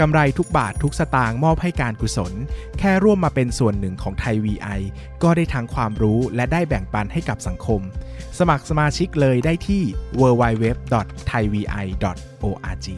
[0.00, 2.32] กำไรทุกบาททุกสตางค์มอบให้การกุศล
[2.78, 4.80] แค่ร่วมมาเป็นส่วนหนึ่งของไทย VI
[5.22, 7.80] ก็ได้ทั้งความรู้และได้แบ่งปันให้กับสังคม
[8.38, 9.82] สมัครสมาชิกเลยได้ที่
[10.20, 12.88] www.thaivi.org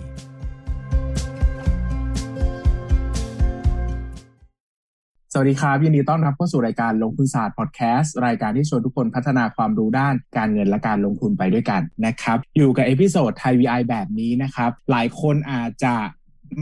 [5.32, 15.94] สวัสดีครับยินดีต้อนรับเข้าสู่รายการลงทุนศาสตร์พอดแคสต์รายการที่ชวนทุกคนพัฒนาความรู้ด้านการเงินและการลงทุนไปด้วยกันนะครับ อยู่กับ episode ไทย VI แบบนี้นะครับ หลายคนอาจจะ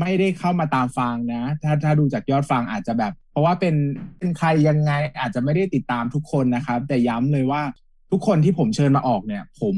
[0.01, 3.75] ไม่ได้เข้ามาตามฟังนะ ถ้าถ้าดูจากยอดฟังอาจจะแบบ เพราะว่าเป็น
[4.19, 7.63] เป็นใครยังไงอาจจะไม่ได้ติดตามทุกคนนะครับ แต่ย้ำเลยว่า
[8.11, 9.77] ทุกคนที่ผมเชิญมาออกเนี่ย ผม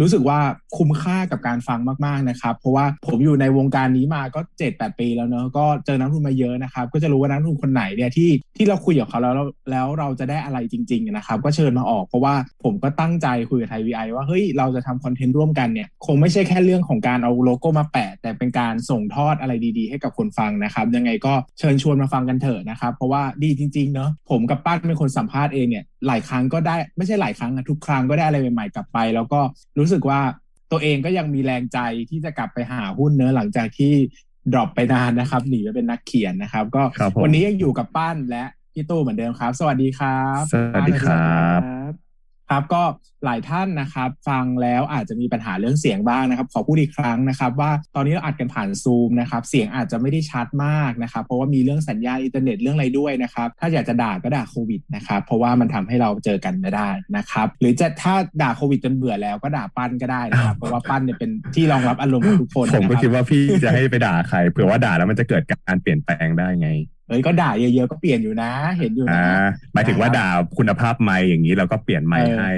[0.00, 0.38] รู้สึกว่า
[0.76, 9.34] คุ้มค่ากับการฟังมากๆนะครับ เพราะว่าผมอยู่ในวงการนี้มาก็7 8ปีแล้วเนอะก็เจอนักทุนมาเยอะนะครับ ก็จะรู้ว่านักทุนคนไหนเนี่ยที่ที่เราคุยกับเขาแล้ว
[9.70, 29.40] แล้วเราจะได้อะไรจริง ๆ นะครับ ก็เชิญมาออกเพราะว่าผมก็ตั้งใจคุยกับไทยวีไอว่าเฮ้ยเราจะทำคอนเทนต์ร่วมกันเนี่ย คงไม่ใช่แค่เรื่องของการเอาโลโก้มาแปะแต่เป็นการส่งทอดอะไรดีๆ ให้กับคนฟังนะครับ ยังไงก็เชิญชวนมาฟังกันเถอะนะครับ เพราะว่าดีจริงๆเนอะผมกับปั้นเป็นคนสัมภาษณ์เองเนี่ยหลายครั้งก็ได้ไม่ใช่หลายครั้งนะทุกครั้งก็ได้อะไรใหม่ๆกลับไป แล้วก็
[29.78, 30.20] รู้สึกว่า
[30.72, 31.78] ตัวเองก็ยังมีแรงใจ
[32.10, 33.92] ที่จะกลับไปหาหุ้นเนอะหลังจากที่
[34.52, 36.82] drop ไปนานนะครับหนีไปเป็นนักเขียนนะครับ ก็
[37.22, 41.60] วันนี้ยังอยู่กับปั้นและพี่ตู้เหมือนเดิมครับ สวัสดีครับ สวัสดีครับ
[42.50, 42.82] ครับก็
[43.24, 66.70] หลายท่านนะครับ ฟังแล้วอาจจะมีปัญหาเรื่องเสียงบ้างนะครับ ขอพูดอีกครั้งนะครับ ว่าตอนนี้เราอัดกันผ่านซูมนะครับ เสียงอาจจะไม่ได้ชัดมากนะครับ เพราะว่ามีเรื่องสัญญาณอินเทอร์เน็ตเรื่องอะไรด้วยนะครับ ถ้าอยากจะด่าก็ด่าโควิดนะครับ เพราะว่ามันทำให้เราเจอกันไม่ได้นะครับ หรือจะถ้าด่าโควิดจนเบื่อแล้วก็ด่าปั้นก็ได้นะครับ เพราะว่าปั้นเนี่ยเป็นที่รองรับอารมณ์ของทุกคนผมก็คิดว่าพี่จะให้ไปด่าใครเผื่อว่าด่าแล้วมันจะเกิดการเปลี่ยนแปลงได้ไง
[67.10, 69.26] เอ้ยก็ด่าเยอะๆก็เปลี่ยนอยู่นะ เห็นอยู่นะ
[69.74, 70.28] หมายถึงว่าด่า
[70.58, 72.50] คุณภาพไม่อย่างนี้เราก็เปลี่ยนไม่ให้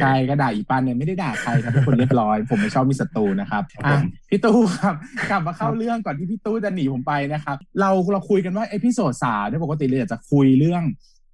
[0.00, 3.98] ใช่ก็ด่าอีปั้นเนี่ยไม่ได้ด่าใครครับเป็นคนเรียบร้อย ผมไม่ชอบมีศัตรูนะครับอะ
[4.28, 4.94] พี่ตู้ครับ
[5.30, 10.82] กลับมาเข้าเรื่องก่อนที่พี่ตู้จะหนีผมไปนะครับ เราเราคุยกันว่า episode สามเนี่ยปกติเราอยากจะคุยเรื่อง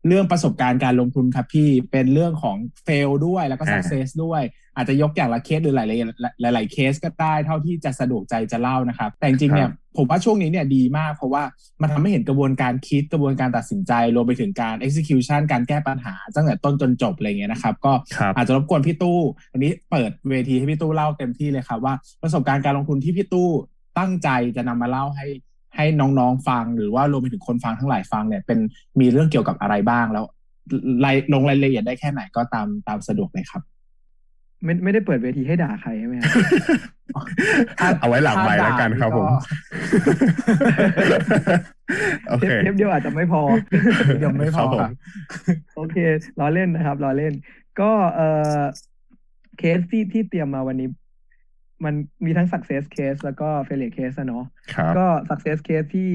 [0.08, 4.42] เรื่องประสบการณ์การลงทุนครับพี่เป็นเรื่องของเฟลด้วยแล้วก็สักเซสด้วย
[4.76, 11.42] อาจจะยกอย่างละเคสหรือหลายๆหลายๆเคสก็ได้เท่าที่จะสะดวกใจจะเล่านะครับ แต่จริงๆเนี่ยผมว่าช่วงนี้เนี่ยดีมาก เพราะว่า
[11.82, 17.92] มันทำให้เห็นกระบวนการคิดกระบวนการตัดสินใจ รวมไปถึงการ execution การแก้ปัญหาตั้งแต่ต้นจนจบอะไรเงี้ยนะครับ ก็
[18.36, 19.18] อาจจะรบกวนพี่ตู้
[19.52, 23.50] วันนี้เปิดเวทีให้พี่ตู้เล่าเต็มที่เลยครับว่าประสบการณ์การลงทุนที่พี่ตู้
[23.98, 25.26] ตั้งใจจะนำมาเล่าให้
[25.76, 28.58] ให้น้องๆฟังหรือว่ารวมไปถึงคนฟังทั้งหลายฟังเนี่ย เป็น
[29.00, 30.24] มีเรื่องเกี่ยวกับอะไรบ้างแล้ว
[31.04, 33.62] รายลงรายละเอียดได้แค่ไหนก็ตามตามสะดวกเลยครับ
[34.64, 36.14] ไม่ไม่ได้เปิดเวทีให้ด่าใครใช่ไหม
[38.00, 39.26] เอาไว้หลังไม้แล้วกันครับผม
[42.28, 43.42] โอเคเทปเดียวอาจจะไม่พอ
[44.24, 44.66] ยังไม่พอ
[45.76, 45.96] โอเค
[46.40, 47.32] รอเล่นนะครับรอเล่น
[47.80, 48.20] ก็เอ
[48.58, 48.60] อ
[49.58, 50.88] เคสที่ที่เตรียมมาวันนี้
[51.84, 51.94] มัน
[52.24, 54.44] มีทั้ง success case แล้วก็ failure case เนาะ
[54.98, 56.08] ก็ success case ที่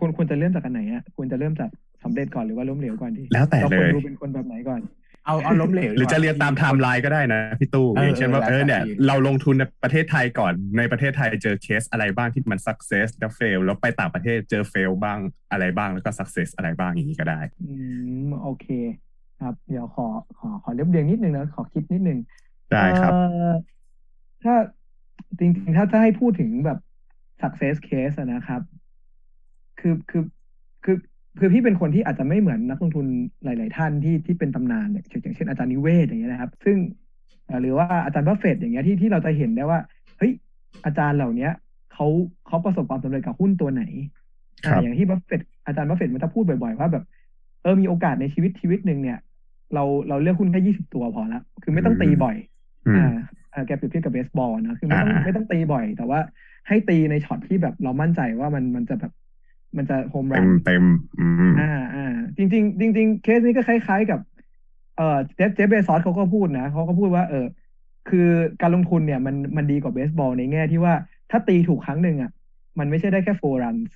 [0.00, 1.70] คุณควรจะเริ่มจากกันไหนอะควรจะเริ่มจาก
[2.04, 4.80] สำเร็จก่อนหรือว่าล้มเหลวก่อนดีแล้วแต่เลยดูเป็นคนแบบไหนก่อน
[5.26, 15.18] เอาเอาล้มเหลวหรือจะเรียนตามไทม์ไลน์ก็ได้นะพี่ตู้อย่างเช่นว่าเออเนี่ยเราลงทุนในประเทศไทยก่อนในประเทศไทยเจอเคสอะไรบ้างที่มัน success แล้ว fail แล้วไปต่างประเทศเจอ fail บ้าง
[15.52, 17.74] อะไรบ้างแล้วก็ success อะไรบ้างอย่างนี้ก็ได้ อื
[18.26, 18.66] มโอเค
[19.40, 20.06] ครับเดี๋ยวขอ
[20.38, 22.18] ขอขอเรียบเรียงนิดนึงนะขอคิดนิดนึง
[22.72, 23.12] ได้ครับ
[24.44, 24.54] ถ้า
[25.38, 26.78] จริงๆ ถ้าจะให้พูดถึงแบบ
[27.42, 28.62] success case นะครับ
[29.80, 30.22] คือคือ
[30.84, 30.96] คือ
[31.38, 33.06] คือพี่เป็นคนที่อาจจะไม่เหมือนนักลงทุน
[33.44, 36.76] หลาย ๆ ท่านที่ที่เป็นตำนานอย่างเช่นอาจารย์นิเวศน์อย่างเงี้ยนะครับ ซึ่ง
[37.60, 39.78] หรือว่าอาจารย์บัฟเฟตต์อย่างเงี้ยที่ที่เราจะเห็นได้ว่า
[40.18, 40.32] เฮ้ย
[40.84, 41.52] อาจารย์เหล่าเนี้ย
[41.92, 42.06] เขา
[42.46, 43.82] เขาประสบความสำเร็จกับหุ้นตัวไหน
[44.82, 47.04] อย่างที่บัฟเฟตต์อาจารย์บัฟเฟตต์มันจะพูดบ่อย ๆ ว่าแบบ
[47.62, 49.18] เออมีโอกาสในชีวิตชีวิตหนึ่งเนี่ย
[49.74, 52.36] เราเราเลือกหุ้นแค่ยี่สิบตัวพอละคือไม่ต้องตีบ่อย
[52.96, 53.14] อ่า
[53.66, 56.20] แกเปรียบเทียบกับเบสบอลนะคือไม่ต้องไม่ต้องตีบ่อย แต่ว่า
[56.68, 59.12] ให้ตีในช็อตที่แบบเรามั่นใจว่ามันมันจะแบบ
[59.76, 60.84] มันจะโฮมรันเต็มเต็ม
[61.60, 64.20] อ่าอ่าจริงจริงจริงเคสนี้ก็คล้าย ๆกับ
[64.96, 67.46] เอ่อเจฟเจฟเบซอสเขาก็พูดนะเขาก็พูดว่า เออ
[68.08, 68.28] คือ
[68.62, 70.94] การลงทุนเนี่ย มันมันดีกว่าเบสบอลในแง่ที่ว่า
[71.30, 72.30] ถ้าตีถูกครั้งหนึ่งอะ
[72.78, 73.94] มันไม่ใช่ได้แค่ four runs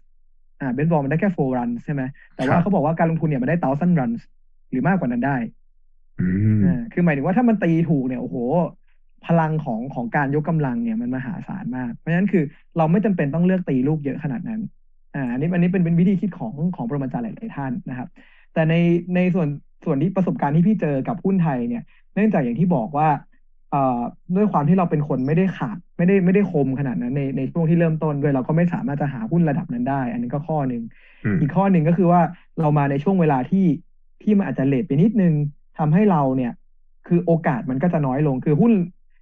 [0.60, 2.02] อ่าเบสบอลมันได้แค่ four runs ใช่ไหม
[2.36, 4.26] แต่ว่าเขาบอกว่าการลงทุนเนี่ยมันได้ thousand runs
[4.70, 5.36] หรือมากกว่านั้นได้
[6.64, 8.36] อ่าคือหมายถึงว่าถ้ามันตีถูกเนี่ยโอ้โห
[9.26, 12.44] พลังของของการยกกำลังเนี่ยมันมหาศาลมาก เพราะฉะนั้นคือ
[12.76, 14.60] เราไม่จำเป็นต้องเลือกตีลูกเยอะขนาดนั้น
[15.14, 18.08] อ่าอันนี้อันนี้เป็นเป็นวิธีคิดของของปรมาจารย์หลายๆท่านนะครับ
[18.54, 18.74] แต่ใน
[19.14, 19.48] ในส่วน
[19.84, 21.82] ส่วนที่ประสบการณ์ที่พี่เจอกับหุ้นไทยเนี่ย
[22.14, 23.08] เนื่องจากอย่างที่บอกว่า
[23.70, 24.00] เอ่อ
[24.36, 30.82] ด้วยความที่เราเป็นคนไม่ได้ขาดไม่ได้ไม่ได้คมขนาดนั้นในในช่วงที่เริ่มต้นด้วยเราก็ไม่สามารถจะหาหุ้นระดับนั้นได้ อันนี้ก็ข้อหนึ่ง
[31.24, 32.20] อืมอีกข้อหนึ่งก็คือว่า
[32.60, 33.66] เรามาในช่วงเวลาที่
[34.22, 35.34] ที่มันอาจจะเลทไปนิดนึง
[35.78, 36.52] ทำให้เราเนี่ย
[37.06, 38.72] คือโอกาสมันก็จะน้อยลงคือหุ้น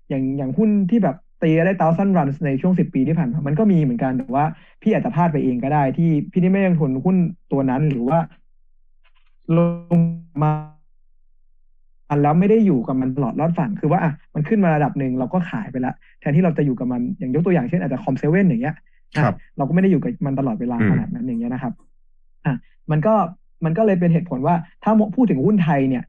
[0.09, 4.45] อย่างอย่างหุ้นที่แบบตีได้เตาสั้นรันในช่วงสิบปีที่ผ่านมา มันก็มีเหมือนกันแต่ว่า
[4.83, 7.17] พี่อาจจะพลาดไปเองก็ได้ ที่พี่นี่ไม่ยังทุนหุ้น
[7.53, 8.19] ตัวนั้นหรือว่า
[9.56, 9.59] ล
[9.99, 10.01] ง
[10.43, 10.53] มา
[12.11, 18.75] อันแล้วไม่ได้อยู่กับมันตลอดรอดฝั่งคือว่าอะมันขึ้นมาระดับหนึ่งเราก็ขายไปละแทนที่เราจะอยู่กับมันอย่างยกตัวอย่างเช่นอาจจะคอมเซเว่นอย่างเงี้ย
[19.15, 21.73] อะครับเราก็ไม่ได้อยู่กับมันตลอดเวลาอืมขนาดนั้นอย่างเงี้ยนะครับ
[22.47, 22.55] อะ
[22.91, 23.15] มันก็
[23.65, 26.03] มันก็เลยเป็นเหตุผลว่า ถ้าพูดถึงหุ้นไทยเนี่ย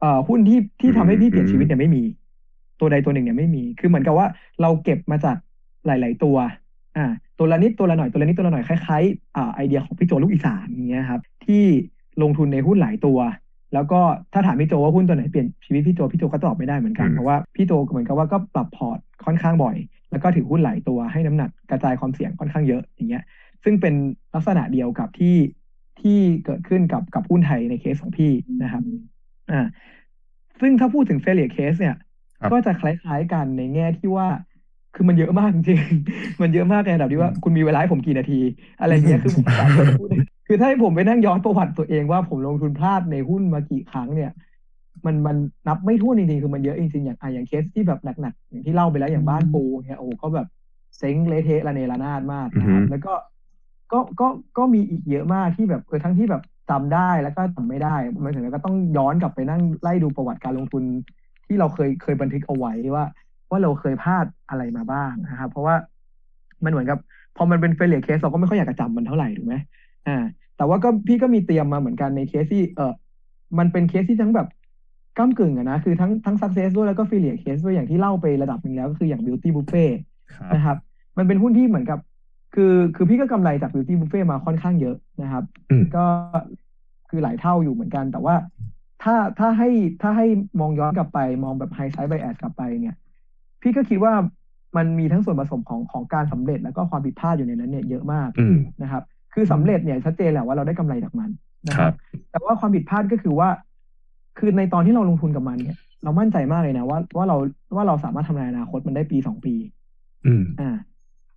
[0.00, 2.02] เอ่อหุ้นที่ที่ทำให้พี่เปลี่ยนชีวิตเนี่ยไม่มี
[2.82, 4.26] ตัวใดตัวหนึ่งเนี่ยไม่มี คือเหมือนกับว่า
[4.62, 5.36] เราเก็บมาจาก
[5.86, 6.36] หลาย ๆ ตัว
[6.96, 7.06] อ่า
[7.38, 11.64] ตัวละนิดตัวละหน่อยตัวละนิดตัวละหน่อยคล้ายๆอ่าไอเดียของพี่โจลูกอีสานอย่างเงี้ยครับพี่
[12.22, 13.18] ลงทุนในหุ้นหลายตัว
[13.74, 14.00] แล้วก็
[14.32, 19.76] ถ้าถามพี่โจว่าหุ้นตัวไหนเปลี่ยนชีวิตพี่โจพี่โจก็ตอบไม่ได้เหมือนกันเพราะว่าพี่โจเหมือนกับว่าก็ปรับพอร์ตค่อนข้างบ่อย
[20.10, 23.24] แล้วก็ถือหุ้นหลายตัวให้น้ำหนักกระจายความเสี่ยงค่อนข้างเยอะอย่างเงี้ย
[23.64, 23.94] ซึ่งเป็น
[24.34, 25.36] ลักษณะเดียวกับที่
[26.00, 28.32] ที่เกิดขึ้นกับกับหุ้นไทยในเคสของพี่
[28.62, 28.82] นะครับ
[29.50, 29.66] อ่า
[30.60, 31.96] ซึ่งถ้าพูดถึง failure case เนี่ย
[32.50, 34.28] ก็จะคล้ายๆกันในแง่ที่ว่า
[34.94, 38.40] คือมันเยอะมากจริงๆมันเยอะมากในระดับที่ว่าคุณมีเวลาให้ผมกี่นาที
[38.80, 40.16] อะไรเงี้ยคือผมสามารถพูดได้
[40.48, 44.30] คือถ้าให้ผมไปนั่งย้อนประวัติตัวเองว่าผมลงทุนพลาดในหุ้นมากี่ครั้งเนี่ย
[45.06, 45.36] มันมัน
[45.68, 50.46] นับไม่ถ้วนจริงๆคือมันเยอะจริงๆอย่างอะอย่างเคสที่แบบหนักๆอย่างที่เล่าไปแล้วอย่างบ้านปูเนี่ยโอ้โหก็แบบ
[50.98, 53.14] เซ็งเละเทะระเนระนาดมากนะครับอือฮึแล้วก็
[53.92, 54.28] ก็ก็
[54.58, 60.84] ก็มีอีกเยอะมากที่แบบเออทั้งที่แบบจำได้แล้วก็จำไม่ได้มันถึงแล้วก็ต้องย้อนกลับไปนั่งไล่ดูประวัติการลงทุน
[61.46, 63.04] ที่เราเคยเคยบันทึกเอาไว้ว่า
[63.50, 65.74] ว่าเราเคยพลาดอะไรมาบ้างนะครับเพราะว่า
[66.64, 66.98] มันเหมือนกับ
[67.36, 69.54] พอมันเป็น failure case เราก็ไม่ค่อยอยากจะจำมันเท่าไหร่ถูกไหม
[70.08, 70.24] อ่า
[70.56, 72.92] แต่ว่าก็พี่ก็มีเตรียมมาเหมือนกันในเคสที่เออ
[73.58, 74.48] มันเป็นเคสที่ทั้งแบบ
[75.18, 79.92] ก้ำกึ่งอะนะคือทั้งทั้ง success ด้วยแล้วก็ failure case ด้วยอย่างที่เล่าไประดับหนึ่งแล้วก็คืออย่าง beauty buffet
[80.34, 80.76] ครับนะครับ
[81.18, 81.98] มันเป็นหุ้นที่เหมือนกับ
[82.54, 86.04] คือคือพี่ก็กำไรจาก beauty buffet มาค่อนข้างเยอะนะครับอืมก็
[87.10, 88.34] คือหลายเท่าอยู่เหมือนกัน แต่ว่า
[89.02, 89.70] ถ้าถ้าให้
[90.02, 90.26] ถ้าให้
[90.60, 92.96] มองย้อนกลับไป มองแบบ hindsight bias กลับไปเนี่ย
[93.62, 94.12] พี่ก็คิดว่า
[94.76, 99.02] มันมีทั้งส่วนผสมของของการสำเร็จแล้วก็ความผิดพลาดอยู่ในนั้นเนี่ยเยอะมากอืมนะครับ
[99.34, 101.30] คือสำเร็จเนี่ยชัดเจนแหละว่าเราได้กำไรจากมัน
[101.68, 101.96] นะคครัรับบ
[102.30, 103.48] แต่ว่าความผิดพลาดก็คือว่า
[104.38, 107.36] คือในตอนที่เราลงทุนกับมันเนี่ย เรามั่นใจมากเลยนะว่าว่าเรา
[107.74, 109.54] ว่าเราสามารถทำนายอนาคตมันได้ปีสองปี
[110.26, 110.76] อืมอ่า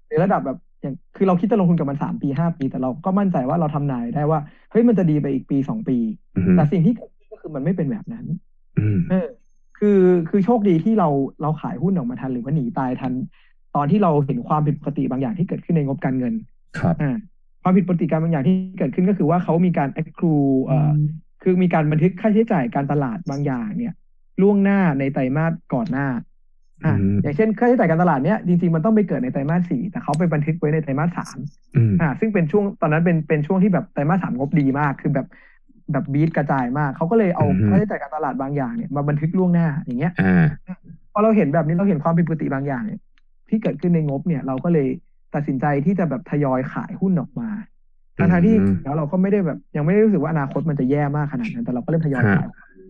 [0.10, 4.40] ในระดับแบบอย่างคือเราคิดจะลงทุนกับมันสามปีห้าปี แต่เราก็มั่นใจว่าเราทำนายได้ว่า
[4.72, 5.98] เฮ้ยมันจะดีไปอีกปีสองปี
[6.36, 7.15] อืมแต่สิ่งที่เกิดขึ้นก็คือ
[7.56, 8.26] มันไม่เป็นแบบนั้น
[8.78, 9.28] อืมเออ
[9.78, 11.10] คือคือโชคดีที่เรา
[11.42, 13.14] เราขายหุ้นออกมาทันหรือว่าหนีตายทัน
[13.76, 16.34] ตอนที่เราเห็นความผิดปกติบางอย่างที่เกิดขึ้นในงบการเงิน
[16.80, 17.18] ครับอ่า
[17.62, 20.98] ความผิดปกติการบางอย่างที่เกิดขึ้นก็คือว่าเขามีการ accrue เอ่ออ
[21.44, 23.94] คือมีการบันทึกค่าใช้จ่ายการตลาดบางอย่าง เนี่ย
[24.42, 26.08] ล่วงหน้าในไตรมาสก่อนหน้า
[26.86, 31.38] อ่าอืมอย่างเช่นค่าใช้จ่ายการตลาดเนี้ยจริงๆมันต้องไปเกิดในไตรมาสสี่แต่เขาไปบันทึกไว้ในไตรมาสสาม
[31.76, 35.28] อืมอ่า ซึ่งเป็นช่วงตอนนั้นเป็นเป็นช่วงที่แบบไตรมาสสามงบดีมากคือแบบ
[35.92, 40.46] แบบบีทกระจายมาก เขาก็เลยเอาอือฮึค่าใช้จ่ายการตลาดบางอย่างเนี่ยมาบันทึกล่วงหน้าอย่างเงี้ยอ่า
[41.14, 43.00] พอเราเห็นแบบนี้เราเห็นความผิดปกติบางอย่างเนี่ย
[43.50, 44.88] ที่เกิดขึ้นในงบเนี่ย เราก็เลย
[45.36, 47.50] ตัดสินใจที่จะแบบทยอยขายหุ้นออกมา
[48.18, 52.48] ทั้งๆที่อืมแล้วเราก็ไม่ได้แบบยังไม่ได้รู้สึกว่าอนาคตมันจะแย่มากขนาดนั้น แต่เราก็เริ่มทยอยฮะขาย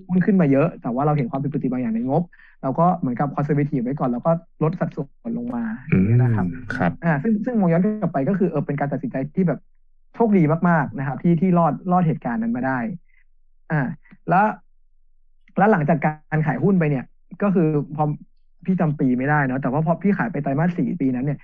[0.08, 2.24] หุ้นขึ้นมาเยอะ แต่ว่าเราเห็นความผิดปกติบางอย่างในงบ
[2.64, 4.32] เราก็เหมือนกับคอนเซอร์เวทีฟไว้ก่อน แล้วก็
[4.64, 9.60] ลดสัดส่วนลงมาออืย่างมเงี้ยนะครับครับอ่าซึ่งซึ่งมองย้อนกลับไปก็คือเออเป็นการตัดสินใจที่แบบ
[10.16, 12.80] โชคดีมากๆนะครับ ที่ที่รอดรอดเหตุการณ์นั้นมาได้
[13.72, 13.82] อ่า
[14.30, 14.46] แล้ว
[15.58, 17.06] แล้วหลังจากการขายหุ้นไปเนี่ย
[17.42, 18.04] ก็คือพอ
[18.66, 21.40] พี่จำปีไม่ได้เนาะแต่ว่าพอพี่ขายไปไตรมาสสี่ปีนั้นเนี่ย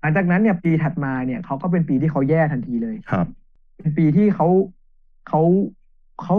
[0.00, 3.26] หลังจากนั้นเนี่ยปีถัดมาเนี่ยเขาก็เป็นปีที่เขาแย่ทันทีเลยครับ
[3.76, 4.48] เป็นปีที่เขา
[5.28, 5.42] เขา
[6.22, 6.36] เขา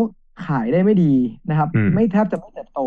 [0.48, 1.14] ขายได้ไม่ดี
[1.50, 2.82] นะครับอืมไม่แทบจะไม่เติบโต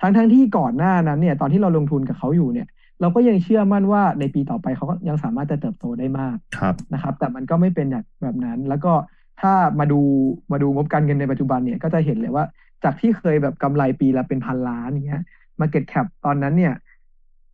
[0.00, 2.66] ทั้งทั้งที่ก่อนหน้านั้นเนี่ย ตอนที่เราลงทุนกับเขาอยู่เนี่ย
[3.00, 8.92] เราก็ยังเชื่อมั่นว่าในปีต่อไปเขาก็ยังสามารถจะเติบโตได้มากครับนะครับ แต่มันก็ไม่เป็นแบบแบบนั้น แล้วก็
[9.40, 10.00] ถ้ามาดู
[10.52, 12.44] มาดูงบการเงินในปัจจุบันเนี่ยก็จะเห็นเลยว่า
[12.84, 15.22] จากที่เคยแบบกำไรปีละเป็นพันล้านอย่างเงี้ย
[15.60, 16.74] มาเก็ตแคปตอนนั้นเนี่ย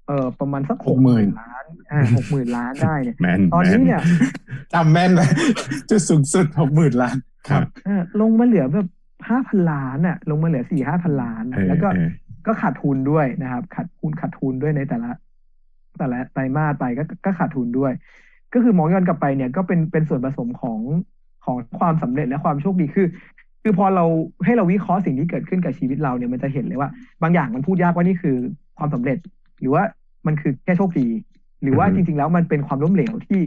[0.06, 4.00] เออประมาณสักหกหมื่นล้านอ่าหกหมื่นล้านได้เนี่ยแมนตอนนี้เนี่ย
[4.72, 5.28] จำแม่นเลย
[5.90, 7.16] จุดสูงสุดหกหมื่นล้าน
[7.48, 8.88] ครับอ่าลงมาเหลือแบบ
[9.28, 12.10] ห้าพันล้านอะลงมาเหลือสี่ห้าพันล้านเออแล้วก็เออ
[12.46, 15.10] ก็ขาดทุนด้วยนะครับขาดทุนขาดทุนด้วยในแต่ละ
[15.98, 17.92] แต่ละไตรมาสไปก็ก็ขาดทุนด้วย
[18.54, 20.80] ก็คือมองย้อนกลับไปเนี่ยก็เป็นเป็นส่วนผสมของ
[21.44, 23.06] ของความสำเร็จและความโชคดีคือ
[23.62, 24.04] คือพอเรา
[24.44, 26.90] ให้เราวิเคราะห์สิ่งที่เกิดขึ้นกับชีวิตเราเนี่ยมันจะเห็นเลยว่า
[27.22, 28.36] บางอย่างมันพูดยากว่านี่คือ
[28.78, 29.18] ความสำเร็จ
[29.60, 29.82] หรือว่า
[30.26, 31.08] มันคือแค่โชคดี
[31.62, 33.40] หรือว่าอือฮึจริง ๆ แล้วมันเป็นความล้มเหลวที่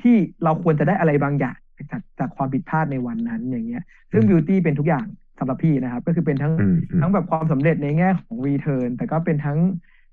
[0.00, 1.56] ที่เราควรจะได้อะไรบางอย่าง
[1.90, 3.82] จากจากความผิดพลาดในวันนั้นอย่างเงี้ย
[4.12, 5.06] ซึ่งบิวตี้เป็นทุกอย่าง
[5.38, 9.58] สำหรับพี่นะครับ ก็คือเป็นทั้งอืมอืมทั้งแบบความสำเร็จในแง่ของรีเทิร์นแต่ก็เป็นทั้ง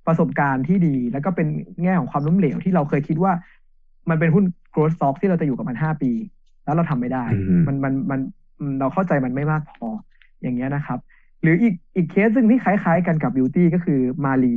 [0.08, 1.48] ประสบการณ์ที่ดี แล้วก็เป็น
[1.84, 3.34] แง่ของความล้มเหลวที่เราเคยคิดว่า
[4.10, 6.12] มันเป็นหุ้น growth stock ที่เราจะอยู่กับมันห้าปี
[6.66, 8.20] แล้วเราทำไม่ได้อืมมันมันมัน
[8.60, 9.88] อืมเราเข้าใจมันไม่มากพอ
[10.42, 11.00] อย่างเงี้ยนะครับ
[11.42, 14.56] หรืออีกอีกเคสซึ่งที่คล้าย ๆ กันกับบิวตี้ก็คือมาลี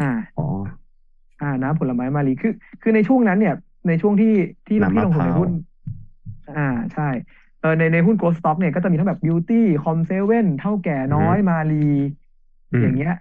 [0.00, 0.46] อ่าอ๋อ
[1.42, 3.54] อ่าน้ำผลไม้มาลีคือ คือในช่วงนั้นเนี่ย
[3.88, 4.34] ในช่วงที่
[4.66, 5.50] ที่น้ำที่ลงทุนในมะพร้าวหุ้น
[6.56, 7.08] อ่าใช่
[7.60, 11.88] เออในในหุ้น growth stock เนี่ยก็จะมีทั้งแบบ beauty คอมเซเว่นเท่าแก่น้อยมาลี
[12.72, 13.14] อืมอย่างเงี้ย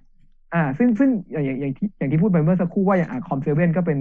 [0.54, 4.00] อ่า ซึ่งซึ่งอย่างอย่างอย่างที่อย่างที่พูดไปเมื่อสักครู่ว่าอย่าง Com7ก็เป็น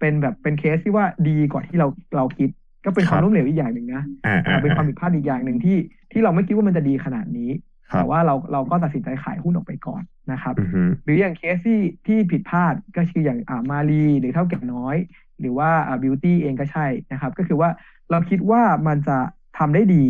[0.00, 2.48] เป็นแบบเป็นเคสที่ว่าดีกว่าที่เราเราคิด
[2.84, 5.76] ก็เป็นความล้มเหลวอีกอย่างหนึ่งนะอ่าอ่าเป็นความผิดพลาดอีกอย่างหนึ่งที่
[6.12, 7.50] ที่เราไม่คิดว่ามันจะดีขนาดนี้
[7.90, 10.02] ครัแต่ว่าเราเราก็ตัดสินใจขายหุ้นออกไปก่อน
[10.32, 14.96] นะครับอือฮึหรืออย่างเคสที่ที่ผิดพลาดก็คืออย่างอ่ามาลีหรือเถ้าแก่น้อย
[15.40, 17.70] หรือว่าอ่า Beauty เองก็ใช่นะครับ ก็คือว่า
[18.10, 19.18] เราคิดว่ามันจะ
[19.58, 20.04] ทำได้ดี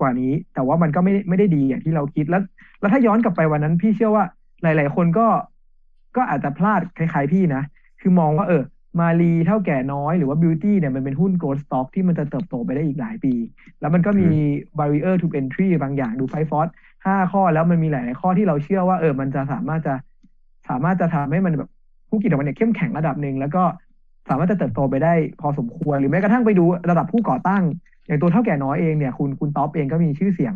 [0.00, 2.42] กว่านี้ แต่ว่ามันก็ไม่ไม่ได้ดีอย่างที่เราคิดแล้ว
[2.80, 4.24] แล้วถ้าย้อนกลับไปวันนั้นพี่เชื่อว่า
[4.64, 5.26] หลาย ๆ คนก็
[6.16, 7.62] ก็อาจจะพลาดคล้ายๆพี่นะ
[8.00, 8.62] คือมองว่าเออ
[9.00, 13.34] มารีเท่าแก่น้อยหรือว่าบิวตี้เนี่ยมันเป็นหุ้น growth stock ที่มันจะเติบโตไปได้อีกหลายปี
[13.80, 14.28] แล้วมันก็มี
[14.78, 16.68] barrier to entry บางอย่างดูไฟฟอส
[17.06, 19.94] ห้าข้อแล้วมันมีหลายๆข้อที่เราเชื่อว่าเออมันจะสามารถจะ
[20.68, 21.70] สามารถจะทำให้มันแบบ
[22.08, 23.62] ธุรกิจของมันเนี่ยเข้มแข็งระดับหนึ่งแล้วก็
[24.28, 27.62] สามารถจะเติบโตไปได้พอสมควร หรือแม้กระทั่งไปดูระดับผู้ก่อตั้ง
[28.06, 30.54] อย่างตัวเถ้าแก่น้อยเองเนี่ย คุณคุณท็อปเองก็มีชื่อเสียง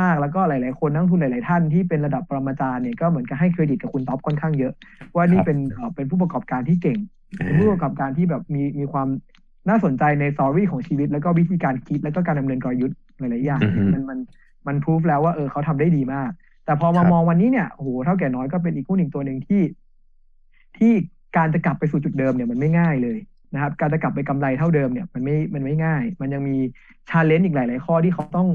[0.00, 4.72] มาก ๆ แล้วก็หลาย ๆ คนนักลงทุนหลาย ๆ ท่านที่เป็นระดับปรมาจารย์เนี่ยก็เหมือนกับให้เครดิตกับคุณท็อปค่อนข้างเยอะ
[5.14, 6.98] ว่านี่เป็นเอ่อเป็นผู้ประกอบการที่เก่ง
[7.44, 9.08] เป็นผู้ประกอบการที่แบบมีมีความ
[9.68, 14.18] น่าสนใจใน story ของชีวิต แล้วก็วิธีการคิดแล้วก็การดำเนินกลยุทธ์หลาย ๆ อย่างอือฮึมันมัน
[14.66, 16.30] มันพิสูจน์แล้วว่าเออเขาทำได้ดีมาก
[16.64, 19.62] แต่พอมาครับมองวันนี้เนี่ยโอ้โหเถ้าแก่น้อยก็เป็นอีกหุ้นอีกตัวหนึ่งที่
[20.78, 20.92] ที่
[21.36, 23.18] การจะกลับไปสู่จุดเดิมเนี่ยมันไม่ง่ายเลย
[23.54, 26.56] นะครับ การจะกลับไปกำไรเท่าเดิมเนี่ยมันไม่มันไม่ง่าย มันยังมี
[27.08, 28.48] challenge อีกหลาย ๆ ข้อที่เขาต้อง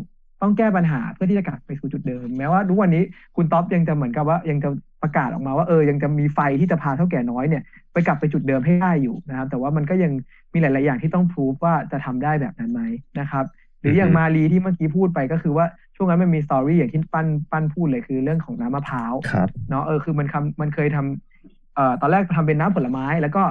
[0.46, 3.04] ต้องแก้ปัญหาเพื่อที่จะกลับไปสู่จุดเดิม แม้ว่าทุกวันนี้
[3.36, 4.70] คุณท็อปยังจะเหมือนกับว่ายังจะ
[5.02, 10.12] ประกาศออกมาว่าเออยังจะมีไฟที่จะพาเถ้าแก่น้อยเนี่ยไปกลับไปจุดเดิมให้ได้อยู่นะครับ แต่ว่ามันก็ยัง
[10.54, 12.82] มีหลาย ๆ อย่างที่ต้องพิสูจน์ว่าจะทำได้แบบนั้นไหม
[13.20, 13.46] นะครับ
[13.82, 23.44] หรืออย่างอือฮึมาลีที่เมื่อกี้พูดไปก็คือว่าช่วงนั้นมันมี story อย่างที่ปั้นปั้นพูดเลยคือเรื่องของน้ำมะพร้าวครับเนาะเออคือมันคำมันเคยทำเอ่อตอนแรกทำเป็นน้ำผลไม้ แล้วก็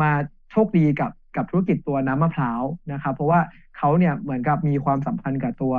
[0.00, 0.10] มา
[0.50, 3.40] โชคดีกับ กับธุรกิจตัวน้ำมะพร้าวนะครับ เพราะว่า
[3.78, 5.74] เขาเนี่ยเหมือนกับมีความสัมพันธ์กับตัว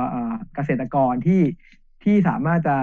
[0.54, 1.42] เกษตรกรที่
[2.02, 2.76] ที่สามารถจะ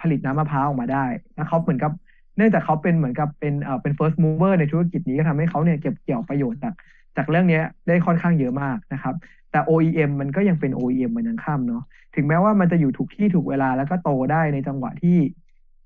[0.00, 1.04] ผลิตน้ำมะพร้าวออกมาได้
[1.34, 1.92] แล้วเขาเหมือนกับ
[2.36, 6.74] เนื่องจากเขาเป็นเหมือนกับเป็นเอ่อเป็น first mover ในธุรกิจนี้ก็ทำให้เขาเนี่ยเก็บเกี่ยวประโยชน์จาก
[7.16, 9.14] จากเรื่องนี้ได้ค่อนข้างเยอะมากนะครับ
[9.50, 11.82] แต่ OEM มันก็ยังเป็น OEM มันยังข้ามเนาะ
[12.14, 15.18] ถึงแม้ว่ามันจะอยู่ถูกที่ถูกเวลาแล้วก็โตได้ในจังหวะที่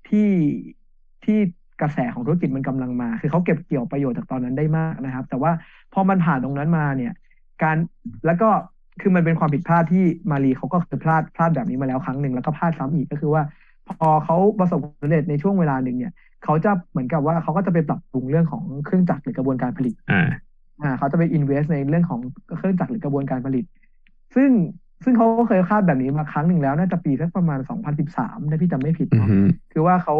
[0.09, 0.29] ที่
[1.23, 1.39] ที่
[1.83, 5.51] กระแสของธุรกิจมันกำลังมา คือเขาเก็บเกี่ยวประโยชน์จากตอนนั้นได้มากนะครับ แต่ว่า
[5.93, 7.13] พอมันผ่านตรงนั้นมาเนี่ย
[7.63, 7.77] การ
[8.25, 8.49] แล้วก็
[9.01, 13.43] คือมันเป็นความผิดพลาดที่มารีเขาก็เคยพลาดพลาดแบบนี้มาแล้วครั้งหนึ่งแล้วก็พลาดซ้ำอีกก็คือว่า
[13.89, 16.13] พอเขาประสบความสำเร็จในช่วงเวลาหนึ่งเนี่ย
[16.43, 20.27] เขาจะเหมือนกับว่าเขาก็จะไปปรับปรุงเรื่องของเครื่องจักรหรือกระบวนการผลิตอ่า
[20.81, 22.19] อ่าเขาจะไป invest ในเรื่องของ
[22.57, 23.65] เครื่องจักรหรือกระบวนการผลิต
[24.35, 24.49] ซึ่ง
[25.03, 27.59] ซึ่งเขาก็เคยคาดแบบนี้มาครั้งหนึ่งแล้ว น่าจะปีสักประมาณ
[28.05, 29.39] 2013ถ้าพี่จำไม่ผิดอือเนาะฮึ
[29.73, 30.15] คือว่าเขา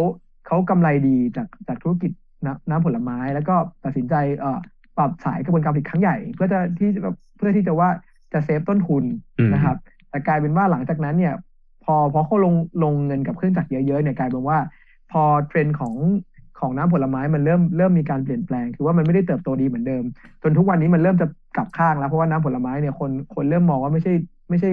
[0.53, 2.11] เขากำไรดีจากจากธุรกิจ
[2.45, 3.55] น้ำน้ำผลไม้ แล้วก็
[3.85, 4.59] ตัดสินใจเอ่อ
[4.97, 7.89] ปรับสายกระบวนการผลิตครั้งใหญ่ เพื่อจะที่จะแบบเพื่อที่จะว่า
[8.33, 9.03] จะเซฟต้นทุน
[9.39, 9.77] อืมนะครับ
[10.09, 11.33] แต่กลายเป็นว่าหลังจากนั้นเนี่ย
[11.83, 14.57] พอพอเขาลงลงเงินกับเครื่องจักรเยอะๆเนี่ยกลายเป็นว่า
[15.11, 15.95] พอเทรนด์ของ
[16.59, 20.03] ของน้ำผลไม้มันเริ่มเริ่มมีการเปลี่ยนแปลง คือว่ามันไม่ได้เติบโตดีเหมือนเดิม
[20.43, 24.13] จนทุกวันนี้มันเริ่มจะกลับข้างแล้วเพราะว่าน้ำผลไม้เนี่ยคนคนเริ่มมองว่าไม่ใช่
[24.49, 24.71] ไม่ใช่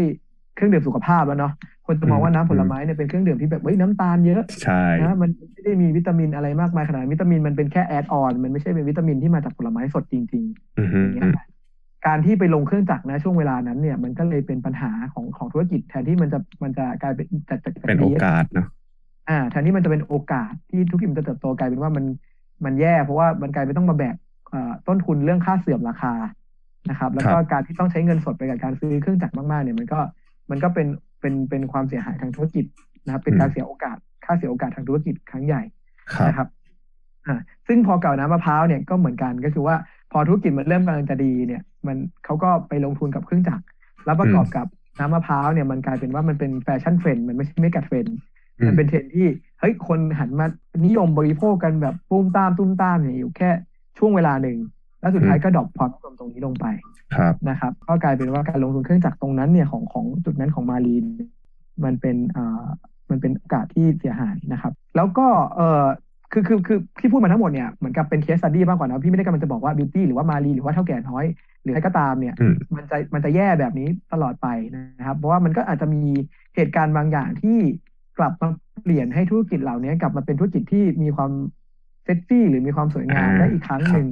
[0.55, 1.53] เครื่องดื่มสุขภาพแล้วเนาะ
[1.91, 10.45] คนจะมองว่าน้ำผลไม้เนี่ยเป็นเครื่องดื่มที่แบบเฮ้ยน้ำตาลเยอะใช่นะมันไม่ได้มีวิตามินอะไรมากมายขนาดนั้นวิตามินมันเป็นแค่แอดออนมันไม่ใช่เป็นวิตามินที่มาจากผลไม้สดจริง
[10.79, 11.47] อือๆฮึอย่างเงี้ย
[12.07, 18.67] การที่ไปลงเครื่องจักรนะช่วงเวลานั้นเนี่ยมันก็เลยเป็นปัญหาของของธุรกิจ แทนที่มันจะมันจะกลายเป็นจากจากจากเป็นโอกาสเนาะ
[19.29, 22.05] อ่าแทนที่มันจะเป็นโอกาสที่ธุรกิจมันจะเติบโตกลายเป็นว่ามัน
[22.65, 24.17] มันแย่ เพราะว่ามันกลายเป็นต้องมาแบก
[24.51, 26.15] เอ่อต้นทุนเรื่องค่าเสื่อมราคา
[26.91, 30.01] นะครับ แล้วก็การที่ต้องใช้เงินสดไปกับการซื้อเครื่องจักรมากๆเนี่ยมันก็
[30.51, 30.87] มันก็เป็น
[31.21, 32.65] เป็นเป็นความเสียหายทางธุรกิจ
[33.05, 35.63] นะครับ เป็นการเสียโอกาสค่าเสียโอกาสทางธุรกิจครั้งใหญ่
[36.15, 36.49] ครับนะครับ
[37.27, 39.77] อ่าซึ่งพอเก่าน้ำมะพร้าวเนี่ยก็เหมือนกันก็คือว่า
[40.13, 43.65] พอธุรกิจมันเริ่มกำลังจะดีเนี่ย มันเขาก็ไปลงทุนกับเครื่องจักร
[44.05, 44.67] แล้วประกอบกับ
[44.99, 48.17] น้ำมะพร้าวเนี่ยมันกลายเป็นว่ามันเป็น fashion trend มันไม่ใช่ mega trend
[48.59, 49.27] อืมันเป็นเทรนด์ที่
[49.61, 50.47] เฮ้ยคนหันมา
[50.87, 53.51] นิยมบริโภคกันแบบปุ้มตามตุ้มตามเนี่ยอยู่แค่
[53.99, 54.59] ช่วงเวลาหนึ่ง
[55.01, 56.67] แล้วสุดท้ายก็ drop ความนิยมตรงนี้ลงไป
[57.17, 61.05] ครับนะครับก็กลายเป็นว่าการลงทุนเครื่องจักรตรงนั้นเนี่ยของของจุดนั้นของมาลี
[61.85, 62.65] มันเป็นอ่า
[63.11, 65.27] มันเป็นโอกาสที่เสียหายนะครับ แล้วก็
[65.57, 65.85] เออ
[66.33, 71.25] คือคือคือที่พูดมาทั้งหมดเนี่ยเหมือนกับเป็น case study มากกว่านะพี่ไม่ได้กำลังจะบอกว่า Beauty หรือว่ามาลีหรือว่าเถ้าแก่น้อย
[71.63, 74.49] หรืออะไรก็ตามเนี่ยอืมมันจะมันจะแย่แบบนี้ตลอดไป
[74.99, 76.03] นะครับ เพราะว่ามันก็อาจจะมี
[76.57, 77.59] เหตุการณ์บางอย่างที่
[78.19, 78.49] กลับมา
[78.83, 84.07] เปลี่ยนให้ธุรกิจเหล่านี้กลับมาเป็นธุรกิจที่มีความเซ็กซี่หรือมีความสวยงามอ่าได้อีกครั้งหนึ่ง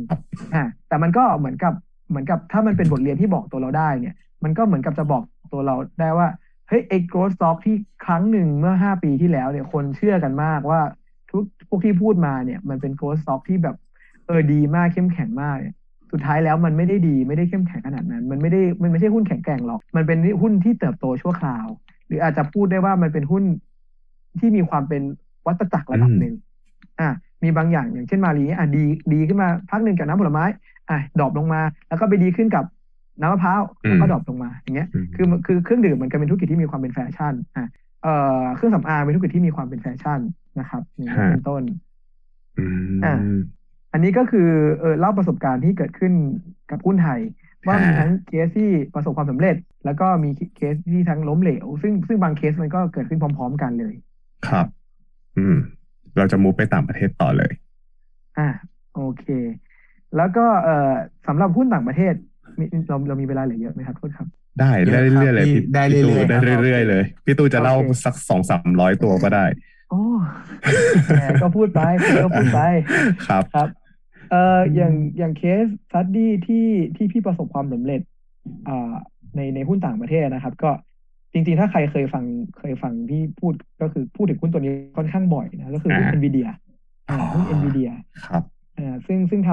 [0.54, 1.72] อ่าแต่มันก็เหมือนกับ
[2.10, 4.14] เหมือนกับถ้ามันเป็นบทเรียนที่บอกตัวเราได้เนี่ย
[4.44, 6.28] มันก็เหมือนกับจะบอกตัวเราได้ว่า
[6.68, 10.80] เฮ้ยไอ้ growth stock ที่ครั้งหนึ่งเมื่อห้าปีที่แล้วเนี่ยคนเชื่อกันมากว่า
[11.30, 13.76] ทุกพวกที่พูดมาเนี่ยมันเป็น growth stock ที่แบบ
[14.26, 15.74] เออดีมากเข้มแข็งมากเนี่ย
[16.12, 21.66] สุดท้ายแล้วมันไม่ได้ดีไม่ได้เข้มแข็งขนาดนั้น มันไม่ได้มันไม่ใช่หุ้นแข็งแกร่งหรอก มันเป็นหุ้นที่เติบโตชั่วคราว
[22.06, 23.44] หรืออาจจะพูดได้ว่ามันเป็นหุ้น
[24.38, 25.02] ที่มีความเป็น
[25.46, 26.34] วัฏจักรระดับหนึ่ง
[27.00, 27.10] อะ
[27.42, 30.44] มีบางอย่างอย่างเช่นมาลีอะดีดีขึ้นมาพักหนึ่งกับน้ำผลไม้
[30.90, 32.64] อะ drop ลงมา แล้วก็ไปดีขึ้นกับ
[33.20, 37.66] น้ำมะพร้าวแล้วก็ drop ลงมาอย่างเงี้ยอืมคือคือเครื่องดื่มมันก็เป็นธุรกิจที่มีความเป็นแฟชั่นอะ
[38.02, 40.20] เอ่อเครื่องสำอางเป็นธุรกิจที่มีความเป็นแฟชั่น
[40.60, 41.62] นะครับอย่างนี้เป็นต้น
[42.58, 42.64] อื
[43.04, 43.38] อะม
[43.92, 44.48] อันนี้ก็คือ
[44.80, 46.12] เออเล่าประสบการณ์ที่เกิดขึ้น
[46.70, 47.20] กับหุ้นไทย
[47.66, 53.94] ว่ามีอ่าทั้งเคสที่ประสบความสำเร็จ แล้วก็มีเคสที่ทั้งล้มเหลว ซึ่งซึ่งบางเคสมันก็เกิดขึ้นพร้อม ๆ กันเลย
[54.48, 54.66] ครับ
[55.38, 55.56] อืม
[56.18, 57.52] เราจะมูฟไปต่างประเทศต่อเลย
[58.38, 58.48] อ่า
[58.94, 59.26] โอเค
[60.16, 60.92] แล้วก็เอ่อ
[61.26, 62.14] สำหรับหุ้นต่างประเทศ
[62.58, 64.28] มีเราเรามีเวลาเหลือเยอะไหมครับโทษครับ
[64.60, 69.44] ได้เยอะได้ครับเรื่อยๆเลยพี่พี่ได้พี่เรื่ตู้อยๆได้ครับเรื่อยๆเลย พี่ตู้จะเล่าโอเคสักสองสามร้อยตัวก็ได้
[69.90, 70.02] โอ้
[71.06, 71.80] แหมก็พูดไป
[72.24, 72.60] ก็พูดไป
[73.28, 73.68] ครับครับ
[74.30, 78.00] เอ่ออย่างอย่างเคสstudy ที่ที่พี่ประสบความสำเร็จ
[78.68, 78.92] อ่า
[79.36, 80.70] ในในหุ้นต่างประเทศนะครับ ก็
[81.32, 82.24] จริงๆ ถ้าใครเคยฟัง
[82.58, 86.48] เคยฟังพี่พูดก็คือพูดถึงหุ้นตัวนี้ค่อนข้างบ่อยนะก็คือหุ้นอ่า Nvidia
[87.10, 87.90] อ่าหุ้นอ๋อ Nvidia
[88.26, 88.42] ครับ
[88.78, 89.50] อ่าซึ่งซึ่งท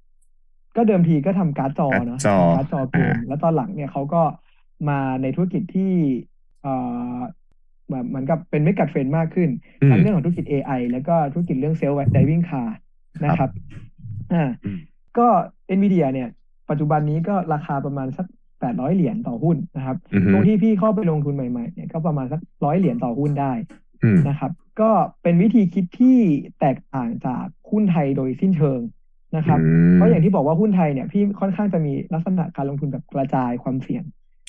[0.00, 4.22] ำก็เดิมทีก็ทำการ์ดจอเนาะการ์ดจอทำการ์ดจอเกมอ่าแล้วตอนหลังเนี่ยเขาก็
[4.88, 5.92] มาในธุรกิจที่
[6.62, 6.74] เอ่
[7.16, 7.18] อ
[7.90, 12.76] แบบเหมือนกับเป็น megatrend มากขึ้นอืมทั้งเรื่องของธุรกิจ AI แล้วก็ธุรกิจเรื่อง self-driving car
[13.24, 13.50] นะครับ
[14.32, 14.78] อ่าอืม
[15.18, 15.26] ก็
[15.76, 16.28] NVIDIA เนี่ย
[16.70, 18.26] ปัจจุบันนี้ก็ราคาประมาณสัก
[18.60, 23.52] 800เหรียญต่อหุ้นนะครับอือฮึช่วงที่พี่เข้าไปลงทุนใหม่ๆเนี่ยก็ประมาณสักร้อยเหรียญต่อหุ้นได้
[24.02, 24.90] อืมนะครับ ก็
[25.22, 26.18] เป็นวิธีคิดที่
[26.60, 28.80] แตกต่างจากหุ้นไทยโดยสิ้นเชิง
[29.36, 29.60] นะครับ
[29.94, 34.04] เพราะอย่างที่บอกว่าหุ้นไทยเนี่ยพี่ค่อนข้างจะมีลักษณะการลงทุนแบบกระจายความเสี่ยง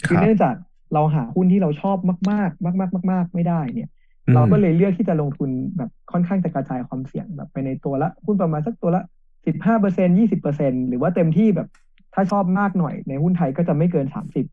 [0.06, 0.56] คคือรับเนื่องจาก
[0.94, 1.98] เราหาหุ้นที่เราชอบ
[2.32, 3.90] มาก ๆ มาก ๆ มาก ๆ ไม่ได้เนี่ย
[4.28, 9.02] อืมเราก็เลยเลือกที่จะลงทุนแบบค่อนข้างจะกระจายความเสี่ยงแบบไปในตัวละหุ้นประมาณสักตัวละ
[9.46, 11.68] สิบห้าเปอร์เซ็นยี่สิบเปอร์เซ็นหรือว่าเต็มที่แบบ
[12.16, 14.46] ถ้าชอบมากหน่อยในหุ้นไทยก็จะไม่เกินสามสิบ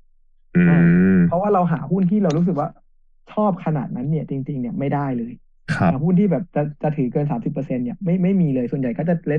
[0.57, 0.62] อื
[1.16, 2.68] มเพราะว่าเราหาหุ้นที่เรารู้สึกว่า
[3.33, 5.33] ชอบขนาดนั้นเนี่ยจริง ๆ เนี่ยไม่ได้เลย
[5.75, 9.37] ครับหาหุ้นที่แบบจะจะถือเกินสามสิบเปอร์เซ็นเนี่ยไม่ไม่มีเลยส่วนใหญ่ก็จะเล็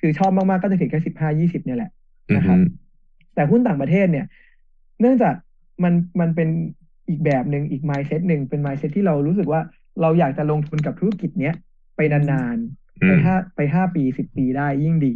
[0.00, 1.90] คือชอบมากๆก็จะถือแค่สิบห้ายี่สิบเนี่ยแหละ
[2.36, 2.58] นะครับ
[3.34, 4.26] แต่หุ้นต่างประเทศเนี่ย
[5.00, 5.34] เนื่องจาก
[5.84, 6.48] มันมันเป็น
[7.08, 9.60] อีกแบบหนึ่งอีก mindset หนึ่งเป็น mindset ที่เรารู้สึกว่า
[10.00, 11.54] เราอยากจะลงทุนกับธุรกิจเนี้ย
[11.96, 15.14] ไปนานๆอืไปมห้าไปห้าปีสิบปีได้ยิ่งดี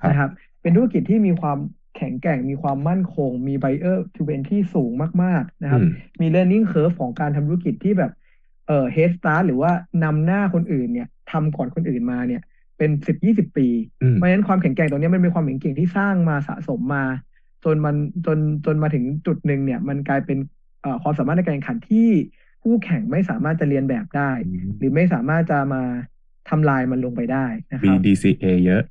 [0.00, 0.30] ครับนะครับ
[0.62, 1.58] เป็นธุรกิจที่มีความ
[2.00, 4.90] แข็งแกร่งมีความมั่นคง มี buyer to e n ที่สูง
[5.22, 8.12] มาก ๆ นะครับอืมมี learning curve ของการทำธุรกิจที่แบบ
[8.66, 9.72] เอ่อ head start หรือว่า
[10.04, 12.42] นำหน้าคนอื่นเนี่ยทำก่อนคนอื่นมาเนี่ย
[12.78, 13.68] เป็นสิบยี่สิบปี
[14.02, 17.04] อืมเพราะฉะนั้นความแข็งแกร่งตรงเนี้ยมันเป็นความแข็งแกร่งที่สร้างมาสะสมมา
[17.64, 20.38] จนมันจนจนมาถึงจุดหนึ่งเนี่ย มันกลายเป็น
[20.82, 22.08] เอ่อความสามารถในการแข่งขันที่
[22.62, 24.30] คู่แข่งไม่สามารถจะเรียนแบบได้
[24.78, 25.82] หรือไม่สามารถจะมา
[26.48, 28.82] ทำลายมันลงไปได้นะคมีรับ DCA เยอะ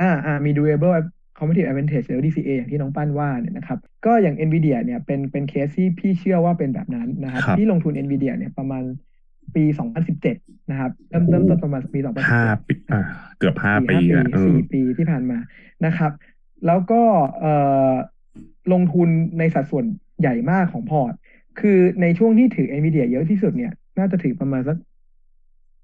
[0.00, 0.94] อ่าอ่ามี durable
[1.40, 8.82] competitive advantage หรือ DCA อย่างที่น้องปั้นว่าเนี่ยนะครับ ก็อย่าง NVIDIA เนี่ยเป็นเป็นเคสที่พี่เชื่อว่าเป็นแบบนั้นนะครับครับที่ลงทุน NVIDIA เนี่ยประมาณ
[9.54, 9.64] ปี
[10.16, 13.02] 2017 นะครับ เริ่มเริ่มต้นประมาณปี 2017ห้าปีอ่า
[13.38, 15.38] เกือบห้าปีสี่อะเออสี่ปีที่ผ่านมา
[15.86, 16.12] นะครับ
[16.66, 17.02] แล้วก็
[17.40, 17.54] เอ่
[17.90, 17.92] อ
[18.72, 19.84] ลงทุนในสัดส่วน
[20.20, 21.12] ใหญ่มากของพอร์ต
[21.60, 24.76] คือในช่วงที่ถือ NVIDIA เยอะที่สุดเนี่ย น่าจะถือประมาณสัก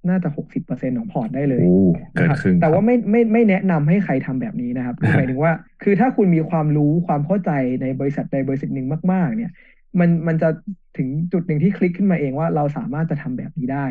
[0.08, 1.76] น่าจะหกสิบเปอร์เซ็นของพอร์ตได้เลยโอ้
[2.14, 7.50] เกินนะครับครึ่งแต่ว่าครับไม่ไม่ไม่แนะนำให้ใครทำแบบนี้นะครับคือหมายถึงว่า คือถ้าคุณมีความรู้ความเข้าใจ
[7.82, 9.52] ในบริษัทใดบริษัทหนึ่งมาก ๆ เนี่ย
[10.00, 10.48] มันมันจะ
[10.96, 13.86] ถึงจุดหนึ่งที่คลิกขึ้นมาเองว่าเราสามารถจะทำแบบนี้ได้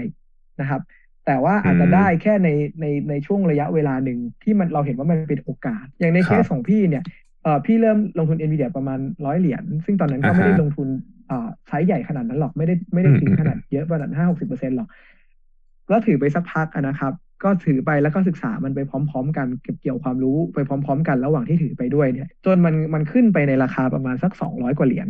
[0.62, 0.82] นะครับ
[1.26, 2.50] แต่ว่าอาจจะได้แค่ใน
[2.82, 7.04] ในในช่วงระยะเวลาหนึ่งที่มันเราเห็นว่ามันเป็นโอกาส อย่างในเคสของพี่เนี่ย
[7.44, 10.88] เออพี่เริ่มลงทุน NVIDIA ประมาณร้อยเหรียญซึ่งตอนนั้นก็ไม่ได้ลงทุน
[11.32, 14.88] อ่าไซส์ใหญ่ขนาดนั้นหรอกไม่ได้ไม่ได้ถึงขนาดเยอะประมาณห้าหกสิบเปอร์เซ็นต์หรอก
[15.90, 25.10] ก็ถือไปสักพักอะนะครับ ก็ถือไปแล้วก็ศึกษามันไปพร้อม ๆ กันเก็บเกี่ยวความรู้ไปพร้อม ๆ กันระหว่างที่ถือไปด้วยเนี่ย จนมันมันขึ้นไปในราคาประมาณสักสองร้อยกว่าเหรียญ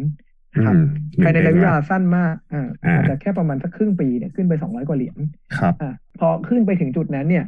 [0.56, 0.86] นะครับอืม
[1.24, 5.18] ภายในระยะเวเดือลานสั้นมากอ่าอ่าอาจจะแค่ประมาณสักครึ่งปีเนี่ยขึ้นไปสองร้อยกว่าเหรียญ
[5.58, 7.46] ครับอะพอขึ้นไปถึงจุดนั้นเนี่ย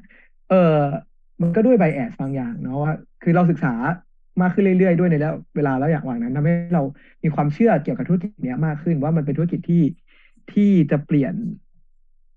[0.50, 0.78] เออ
[1.42, 3.74] มันก็ด้วยไบแอสบางอย่างเนาะว่าคือเราศึกษา
[4.42, 6.84] มากขึ้นเรื่อยๆ ด้วยในแล้วเวลาแล้วอย่างหว่างนั้นทำให้เรา
[7.24, 9.84] มีความเชื่อเกี่ยวกับธุรกิจเนี้ยมากขึ้นว่ามันเป็นธุรกิจที่
[10.54, 11.34] ที่จะเปลี่ยน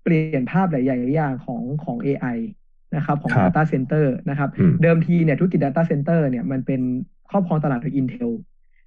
[0.03, 2.37] เปลี่ยนภาพหลายๆอย่างของของ AI
[2.95, 6.81] นะครับของครับ Data Center นะครับอืมเดิมทีเนี่ยธุรกิจ Data Center เนี่ยมันเป็น
[7.29, 8.31] ครอบครองตลาดโดย Intel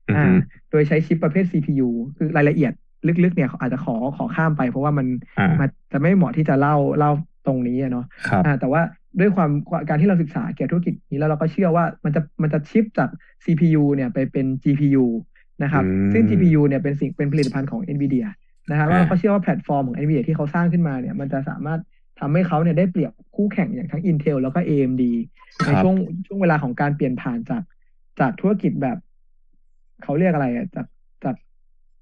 [0.09, 0.35] อือ่าม
[0.70, 2.72] โดยใช้ชิปประเภท CPU คือรายละเอียด
[3.24, 5.07] ลึกๆเนี่ยอาจจะขอขอข้ามไป เพราะว่ามัน
[5.38, 7.12] อ่ามันจะไม่เหมาะที่จะเล่าเล่า
[7.46, 8.83] ตรงนี้อะเนาะครับอ่าแต่ว่า
[9.20, 9.50] ด้วยความ
[9.88, 13.09] การที่เราศึกษาเกี่ยวกับธุรกิจนี้แล้วเราก็เชื่อว่ามันจะมันจะชิปจาก
[13.44, 15.05] CPU เนี่ยไปเป็น GPU
[15.62, 18.29] นะครับอืมซึ่ง GPU เนี่ยเป็นสิ่งเป็นผลิตภัณฑ์ของ NVIDIA
[18.70, 21.81] นะครับแล้วอ่าเราก็เชื่อว่าแพลตฟอร์มของ NVIDIA ที่เขาสร้างขึ้นมาเนี่ย มันจะสามารถ
[22.20, 25.03] ทำให้เขาเนี่ยได้เปรียบคู่แข่งอย่างทั้ง Intel แล้วก็ AMD
[25.64, 25.94] คในรับช่วง
[26.27, 27.62] ช่วงเวลาของการเปลี่ยนผ่านจาก
[28.20, 28.98] จากธุรกิจแบบ
[30.03, 30.87] เขาเรียกอะไรอะจาก
[31.24, 31.37] จาก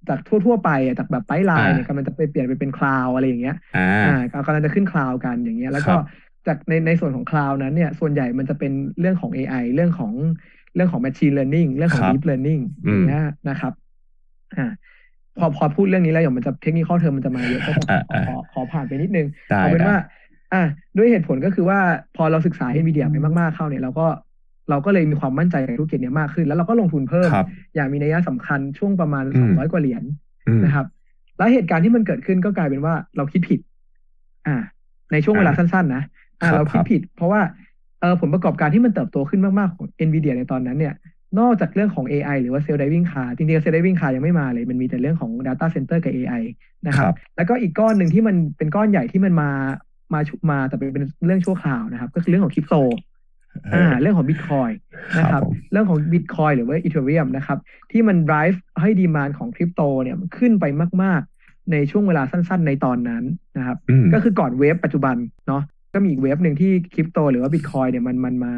[0.08, 6.04] จากทั่วทั่วๆไปอะจากแบบไ p ไลน์เนี่ยกำลังจะไปเปลี่ยนไปเป็นคลาวอะไรอย่างเงี้ยอ่าอ่ากำลังจะขึ้นคลาวกันอย่างเงี้ย แล้วก็ครับ
[6.46, 10.12] จากในในส่วนของคลาวนั้นเนี่ย ส่วนใหญ่มันจะเป็นเรื่องของ AI เรื่องของ
[10.74, 13.72] เรื่องของ Machine Learning เรื่องของครับ Deep Learning อือมย่างเงี้ยนะครับ
[14.56, 14.66] อ่า
[15.38, 19.98] พอพอพูดเรื่องนี้แล้วเดี๋ยวมันจะเทคนิคข้อเทอมมันจะมาเยอะก็จะขออ่าขอขอผ่านไปนิดนึงได้เอาเป็นได้ว่า
[20.52, 20.62] อะ
[20.96, 21.78] ด้วยเหตุผลก็คือว่า
[22.16, 24.06] พอเราศึกษา NVIDIA ไปมากๆเข้าเนี่ยเราก็
[24.70, 30.02] เราก็เลยมีความมั่นใจในธุรกิจเนี้ยมากขึ้น แล้วเราก็ลงทุนเพิ่มครับอย่างมีนัยสำคัญช่วงประมาณอืสองมร้อยกว่าเหรียญ
[30.48, 30.86] อืมนะครับ
[31.38, 33.60] แล้วเหตุการณ์ที่มันเกิดขึ้นก็กลายเป็นว่าเราคิดผิด
[34.46, 34.56] อ่า
[35.12, 36.02] ในช่วงเวลาอ่าสั้น ๆ นะ
[36.40, 37.40] อ่าครับเราคิดครับผิด เพราะว่า
[38.00, 40.94] เออผลประกอบการที่มันเติบโตขึ้นมากๆของ NVIDIA ในตอนนั้นเนี่ย
[41.38, 46.12] นอกจากเรื่องของ AI หรือว่า Self Driving Car จริงๆ Self Driving Car ยังไม่มาเลย มันมีแต่เรื่องของ Data Center กับ
[46.16, 46.42] AI
[46.86, 49.50] นะคครัรับบแล้วก็อีกก้อนหนึ่งที่มันเป็นก้อนใหญ่ที่มันมา
[50.14, 52.76] มาชุมาแต่เป็นเป็นเรื่องชั่วคราวนะครับ ก็คือเรื่องของคริปโต
[53.74, 54.70] อ่าเรื่องของบิตคอย
[55.18, 57.58] นะคครัรับบผมเรื่องของบิตคอยหรือว่าอีเทเรียมนะครับ
[57.90, 60.64] ที่มัน drive ให้ดีมานของคริปโตเนี่ยมันขึ้นไป
[61.02, 63.24] มาก ๆ ในช่วงเวลาสั้น ๆ ในตอนนั้น
[63.58, 65.16] นะครับอืมก็คือก่อนเวฟปัจจุบัน
[65.48, 65.62] เนาะ
[65.94, 68.54] ก็มีอีกเวฟหนึ่งที่คริปโตหรือว่าบิตคอยเนี่ยมันมันมา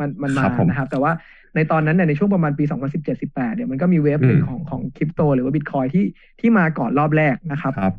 [0.00, 1.12] มันมันมาครับผมนะครับ แต่ว่า
[1.54, 2.64] ในตอนนั้นเนี่ยในช่วงประมาณปี
[3.10, 6.04] 2017-18เนี่ยมันก็มีเวฟหนึ่งอืมของของคริปโตหรือว่าบิตคอยที่
[6.40, 7.94] ที่มาก่อนรอบแรกนะครับครับ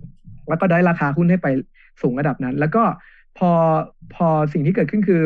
[0.50, 1.48] แล้วก็ได้ราคาหุ้นให้ไป
[2.02, 2.84] สูงระดับนั้น แล้วก็
[3.38, 3.52] พอ
[4.16, 5.22] พอสิ่งที่เกิดขึ้นคือ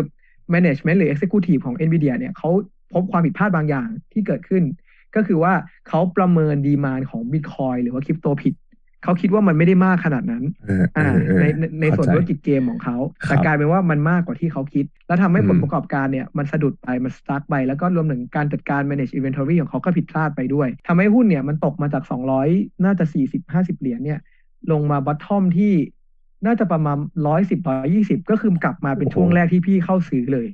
[0.54, 2.50] management หรือ executive ของ NVIDIA เนี่ยเขา
[2.94, 4.64] พบความผิดพลาดบางอย่างที่เกิดขึ้น
[5.16, 5.54] ก็คือว่า
[5.88, 8.54] เขาประเมินดีมานของ Bitcoin หรือว่าคริปโตผิด
[9.04, 22.04] เขาคิดว่ามันไม่ได้มากขนาดนั้นเออเออ่าอเออในในในส่วนเข้าใจธุรกิจเกมของเขาครับแต่กลายเป็นว่ามันมากกว่าที่เขาคิด แล้วทำให้ผลอืมประกอบการเนี่ยมันสะดุดไปมันสตาร์กไป แล้วก็รวมถึงการจัดการ manage inventory ของเขาก็ผิดพลาดไปด้วยทำให้หุ้นเนี่ยมันตกมาจาก
[22.44, 24.20] 200 น่าจะ 40 50 เหรียญเนี่ย
[24.72, 25.74] ลงมาบอททอมที่
[26.46, 26.98] น่าจะประมาณ
[27.40, 27.60] 110
[27.90, 30.48] 120ก็คือกลับมาเป็นโอ้โหช่วงแรกที่พี่เข้าซื้อเลย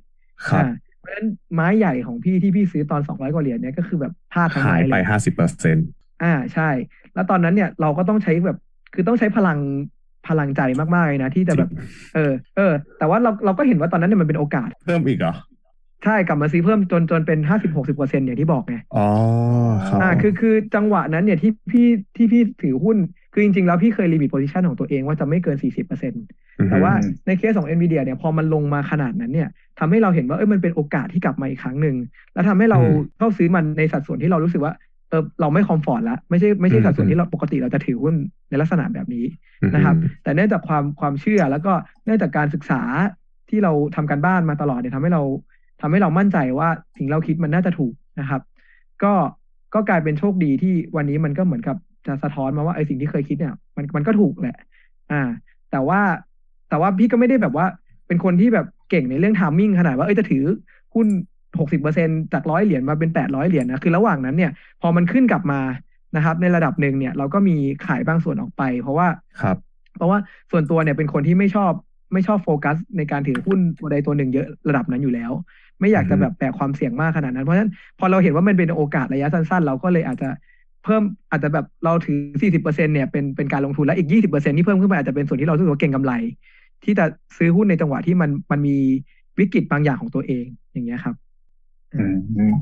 [0.49, 5.87] ครับอ่าเพราะฉะนั้นไม้ใหญ่ของพี่ที่พี่ซื้อตอน200กว่าเหรียญเนี่ยก็คือแบบพลาดทั้งหาไม้ยเลไปยห้าสิบเปอร์เซ็นต์
[6.23, 6.69] อ่าใช่
[7.13, 8.57] แล้วตอนนั้นเนี่ยเราก็ต้องใช้แบบ
[8.93, 9.59] คือต้องใช้พลัง
[10.27, 11.69] พลังใจมากๆเลยนะที่จะแบบ
[12.15, 15.35] เออ เออ แต่ว่าเราเราก็เห็นว่าตอนนั้นเนี่ยมันเป็นโอกาส เพิ่มอีกเหรอ
[16.03, 19.07] ใช่กลับมาซื้อเพิ่มจนจนเป็นห้าสิบหกสิบเปอร์เซ็นอย่างที่บอกไงอ๋อ
[19.87, 22.97] ครับอ่าคือคือจังหวะนั้นเนี่ยที่พี่ที่พี่ถือหุ้น
[23.33, 26.13] คือจริงๆ แล้วพี่เคยรีบิทโพซิชันของตัวเองว่าจะไม่เกินสี่สิบเปอร์เซ็น
[26.69, 26.91] แต่ว่า
[27.27, 29.49] ในเคสของ NVIDIA เนี่ยพอมันลงมาขนาดนั้นเนี่ย
[29.79, 31.95] ทำให้เราเห็นว่าเอ้ยมันเป็นโอกาสที่กลับมาอีกครั้งหนึ่ง
[32.33, 38.15] แล้วทำให้เราอืมเข้าซื้อมันในสัดส่วนที่เรารู้สึกว่าเออเราไม่คอมฟอร์ตละไม่ใช่ไม่ใช่สัดส่วนอืมที่เราปกติเราจะถือหุ้น
[38.49, 39.25] ในลักษณะแบบนี้
[39.75, 41.73] นะครับ แต่เนื่องจากความความเชื่อแล้วก็
[42.05, 42.81] เนื่องจากการศึกษา
[43.49, 45.21] ที่เราทำการบ้านมาตลอดเนี่ยทำให้เรา
[45.81, 48.41] ทำให้เรามั่นใจว่าสิ่งเราคิดมันน่าจะถูกนะครับ
[49.03, 49.13] ก็
[49.73, 54.57] ก็กลายเป็นโชคดีที่วันนี้มันก็เหมือนกับจะสะท้อนมาว่าไอ้สิ่งที่เคยคิดเนี่ย มันมันก็ถูกแหละ
[55.11, 55.21] อ่า
[55.71, 56.01] แต่ว่า
[56.69, 57.65] แต่ว่าพี่ก็ไม่ได้แบบว่า
[58.07, 60.43] เป็นคนที่แบบเก่งในเรื่องทามมิ่งขนาดว่าเอ้ยจะถือ
[60.93, 61.07] หุ้น
[61.59, 65.61] หกสิบเปอร์เซ็นจากร้อยเหรียญมาเป็นแปดร้อยเหรียญนะคือระหว่างนั้นเนี่ย พอมันขึ้นกลับมา
[66.15, 69.07] นะครับ ในระดับหนึ่งเนี่ย เราก็มีขายบางส่วนออกไป เพราะว่า
[69.41, 69.57] ครับ
[69.97, 70.19] เพราะว่า
[70.51, 71.71] ส่วนตัวเนี่ยเป็นคนที่ไม่ชอบ
[72.13, 75.31] ไม่ชอบโฟกัส ในการถือหุ้นตัวใดตัวหนึ่งเยอะระดับนั้นอยู่แล้ว
[75.79, 80.29] ไม่อยากจะอือฮึแบบแบกความเสี่ยงมากขนาดนั้นเพราะฉะนั้นพอเราเห็นว่ามันเป็นโอกาสระยะสั้นๆ เราก็เลยอาจจะ
[80.83, 86.13] เพิ่มอาจจะแบบเราถือ 40%เนี่ยเป็นเป็นการลงทุนและอีก 20%ที่เพิ่มขึ้นไปอาจจะเป็นส่วนที่เรารู้สึกว่าเก่งกำไร
[86.83, 87.05] ที่จะ
[87.37, 88.77] ซื้อหุ้นในจังหวะที่มันมันมี
[89.39, 91.15] วิกฤตบางอย่างของตัวเองอย่างเงี้ยครับ
[91.95, 92.03] อื
[92.51, 92.53] ม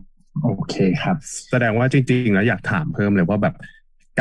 [0.44, 1.18] โอเคครับ
[1.50, 3.56] แสดงว่าจริง ๆ แล้วอยากถามเพิ่มเลยว่าแบบ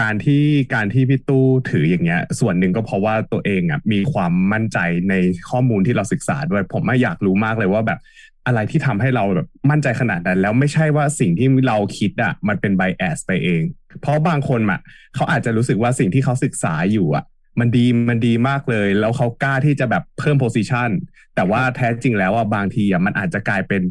[0.00, 0.44] การที่
[0.74, 4.78] การที่พี่ตู้ถืออย่างเงี้ย ส่วนหนึ่งก็เพราะว่าตัวเองอะมีความมั่นใจ
[5.10, 5.14] ใน
[5.50, 8.00] ข้อมูลที่เราศึกษาด้วยผมไม่อยากรู้มากเลยว่าแบบ
[8.46, 13.62] อะไรที่ทำให้เราแบบมั่นใจขนาดนั้น แล้วไม่ใช่ว่าสิ่งที่เราคิดอะมันเป็น bias ไปเอง
[14.00, 14.80] เพราะบางคนอะ
[15.14, 17.24] เขาอาจจะรู้สึกว่าสิ่งที่เขาศึกษาอยู่อะ
[17.60, 20.90] มันดีมันดีมากเลย แล้วเขากล้าที่จะแบบเพิ่ม position
[21.34, 23.82] แต่ว่าแท้จริงแล้วอะบางทีอะมันอาจจะกลายเป็น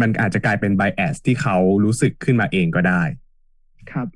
[0.00, 3.02] มันอาจจะกลายเป็น bias ที่เขารู้สึกขึ้นมาเองก็ได้
[3.92, 4.08] ครับ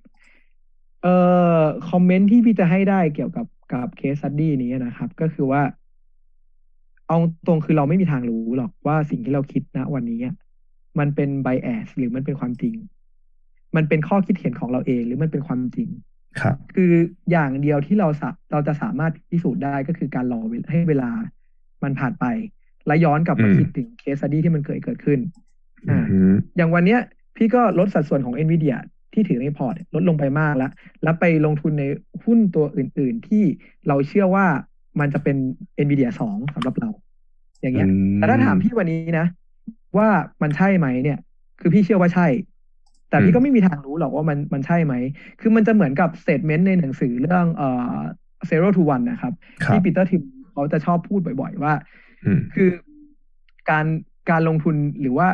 [1.02, 1.16] เอ่
[1.58, 5.62] อคอมเมนต์ที่พี่จะให้ได้เกี่ยวกับกับเคส s ัดดี้นี้นะครับ ก็คือว่า
[7.08, 10.34] เอาตรงคือเราไม่มีทางรู้หรอกว่าสิ่งที่เราคิดณวันนี้อะ
[10.98, 12.74] มันเป็นไบแอสหรือมันเป็นความจริง
[13.76, 15.88] มันเป็นข้อคิดเห็นของเราเอง หรือมันเป็นความจริง
[16.40, 16.92] ครับ คือ
[17.30, 21.10] อย่างเดียวที่เราสะเราจะสามารถพิสูจน์ได้ก็คือการรอเวลให้เวลา
[21.82, 22.24] มันผ่านไป
[22.86, 25.20] และย้อนกลับมาอืมคิดถึงเคส study ที่มันเคยเกิดขึ้น
[25.90, 27.00] อ่าอืมอย่างวันเนี้ย
[27.36, 28.76] พี่ก็ลดสัดส่วนของ NVIDIA
[29.12, 30.70] ที่ถือในพอร์ตลดลงไปมากแล้ว
[31.02, 31.84] แล้วไปลงทุนใน
[32.24, 33.44] หุ้นตัวอื่น ๆ ที่
[33.88, 34.46] เราเชื่อว่า
[35.00, 35.36] มันจะเป็น
[35.84, 36.90] NVIDIA สองสำหรับเรา
[37.60, 39.26] อย่างเงี้ยแต่ถ้าถามพี่วันนี้นะ
[39.96, 40.08] ว่า
[40.42, 41.18] มันใช่ไหมเนี่ย
[41.60, 42.26] คือพี่เชื่อว่าใช่
[43.10, 44.94] แต่อืพี่มก็ไม่มีทางรู้หรอกว่ามันมันใช่ไหม
[45.40, 47.96] คือมันจะเหมือนกับสเต t เมนต์ในหนังสือเรื่องเอ่อ
[48.50, 49.32] Zero to One นะครับ
[49.64, 50.22] ครับที่ Peter Thiel
[50.52, 51.74] เขาจะชอบพูดบ่อยๆว่า
[52.24, 52.68] อืมคือ
[53.70, 53.86] การ
[54.30, 55.28] การลงทุนหรือว่า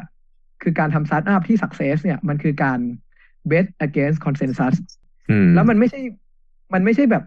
[0.63, 2.79] คือการทำสตาร์ทอัพที่ success เนี่ยมันคือการ
[3.51, 4.75] bet against consensus
[5.31, 6.01] อืมแล้วมันไม่ใช่
[6.75, 7.25] มันไม่ใช่แบบ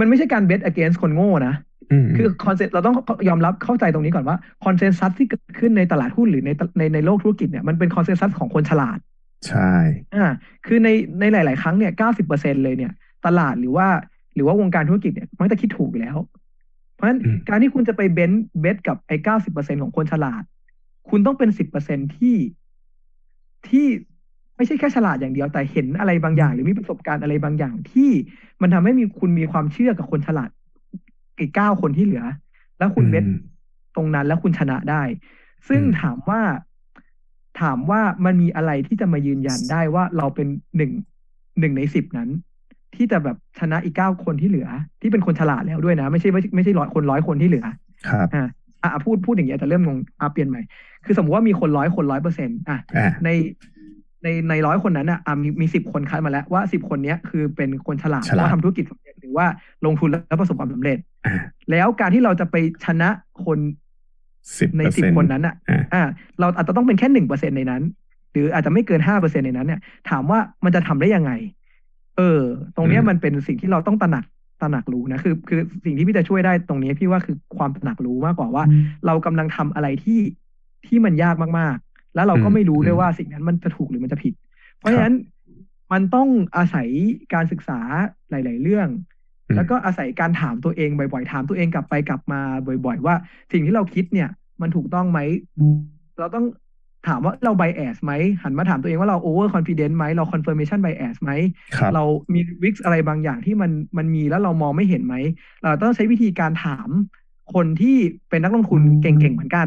[0.00, 1.54] มันไม่ใช่การ bet against คนโง่นะ
[1.92, 2.96] อืมคือ concept เราต้อง
[3.28, 8.98] ยอมรับเข้าใจตรงนี้ก่อนว่าคอนเซน s ัสที่เกิดขึ้นในตลาดหุ้นหรือในในในโลกธุรกิจเนี่ยมันเป็นคอนเซน s ัสของคนฉลาด
[9.46, 9.72] ใช่
[10.14, 10.26] อ่า
[10.66, 10.88] คือใน
[11.20, 12.92] ในหลาย ๆ ครั้งเนี่ยเก้าสิบเปอร์เซ็นเลยเนี่ย
[13.26, 13.88] ตลาดหรือว่า
[14.34, 16.16] หรือว่าวงการธุรกิจเนี่ยมันจะคิดถูกอยู่แล้ว
[16.94, 20.42] เพราะฉะนั้นอืมการที่คุณจะไปเบนเบสกับไอ้เก้าสิบเปอร์เซ็นของคนฉลาด
[21.08, 22.36] คุณต้องเป็นสิบเปอร์เซ็นที่
[23.68, 23.86] ที่
[24.56, 28.10] ไม่ใช่แค่ฉลาดอย่างเดียวแต่เห็นอะไรบางอย่าง หรือมีประสบการณ์อะไรบางอย่างที่
[28.62, 30.50] มันทำให้มีคุณมีความเชื่อกับคนฉลาด
[31.38, 32.24] อีกเก้าคนที่เหลือ
[32.78, 33.38] แล้วคุณเบสอืม
[33.96, 35.02] ตรงนั้นแล้วคุณชนะได้
[35.68, 36.40] ซึ่งอืมถามว่า
[37.60, 40.92] ถามว่ามันมีอะไรที่จะมายืนยันได้ว่าเราเป็นหนึ่ง
[41.60, 42.28] หนึ่งในสิบนั้น
[42.94, 44.68] ที่จะแบบชนะอีกเก้าคนที่เหลือ
[45.02, 47.66] ที่เป็นคนฉลาดแล้วด้วยนะ ไม่ใช่ไม่ใช่ไม่ใช่ร้อยคนร้อยคนที่เหลือ
[48.08, 48.46] ครับอะ
[48.82, 50.60] อะพูดพูดอย่างเงี้ยแต่เริ่มงงอะเปลี่ยนใหม่
[51.04, 53.30] คือสมมติว่ามีคนร้อยคนร้อยเปอร์เซ็นต์อะอ่าใน
[54.22, 59.46] ในในร้อยคนนั้นอะอะมีมีสิบคนคัดมาแล้วว่าสิบคนเนี้ยคือเป็นคนฉลาดฉลาดว่าทำธุรกิจสำเร็จหรือว่า
[59.86, 61.34] ลงทุนแล้วประสบความสำเร็จอ่า
[61.70, 63.08] แล้วการที่เราจะไปชนะ
[63.44, 63.74] คนสิบ
[64.78, 66.04] ในเปอร์สิบเซ็นต์คนนั้นอะอ่าอ่า
[66.40, 67.82] เราอาจจะต้องเป็นแค่หนึ่งเปอร์เซ็นในนั้น
[68.32, 69.80] หรืออาจจะไม่เกินห้าเปอร์เซ็นในนั้น เนี่ย
[70.10, 71.32] ถามว่ามันจะทำได้ยังไง
[72.16, 72.42] เออ
[72.76, 74.24] ตรงเนี้ยอืมมันเป็นสิ่งที่เราต้องตระหนัก
[74.62, 78.64] ตระหนักรู้นะคือ คือสิ่งที่พี่จะช่วยได้ตรงนี้พี่ว่าคือความตระหนักรู้มากกว่าว่า
[79.06, 80.20] เรากำลังทำอะไรที่
[80.86, 84.32] ที่มันยากมากๆ แล้วเราก็อืมไม่รู้ด้วยอืมว่าสิ่งนั้นมันจะถูกหรือมันจะผิด
[84.78, 85.14] เพราะฉะนั้น
[85.92, 86.88] มันต้องอาศัย
[87.34, 87.80] การศึกษา
[88.30, 89.17] หลาย ๆ เรื่องอืม
[89.56, 93.14] แล้วก็อาศัยการถามตัวเองบ่อยๆ ถามตัวเองกลับไปกลับมาบ่อย ๆ ว่า
[93.52, 94.28] สิ่งที่เราคิดเนี่ย
[94.62, 95.18] มันถูกต้องไหม
[96.18, 96.46] เราต้อง
[97.08, 101.30] ถามว่าเรา bias ไหมหันมาถามตัวเองว่าเรา over confident ไหมเรา confirmation bias ไหม
[101.76, 105.14] ครับเรามีวิกอะไรบางอย่างที่มันมันมีแล้วเรามองไม่เห็นไหม
[105.62, 106.88] เราต้องใช้วิธีการถาม
[107.54, 107.96] คนที่
[108.28, 109.66] เป็นนักลงทุนเก่งๆเหมือนกัน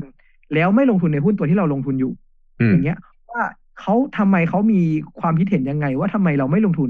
[0.54, 2.14] แล้วไม่ลงทุนในหุ้นตัวที่เราลงทุนอยู่
[2.62, 2.98] อืมอย่างเงี้ย
[3.32, 3.42] ว่า
[3.80, 4.82] เขาทำไมเขามี
[5.20, 6.90] ความคิดเห็นยังไง ว่าทำไมเราไม่ลงทุน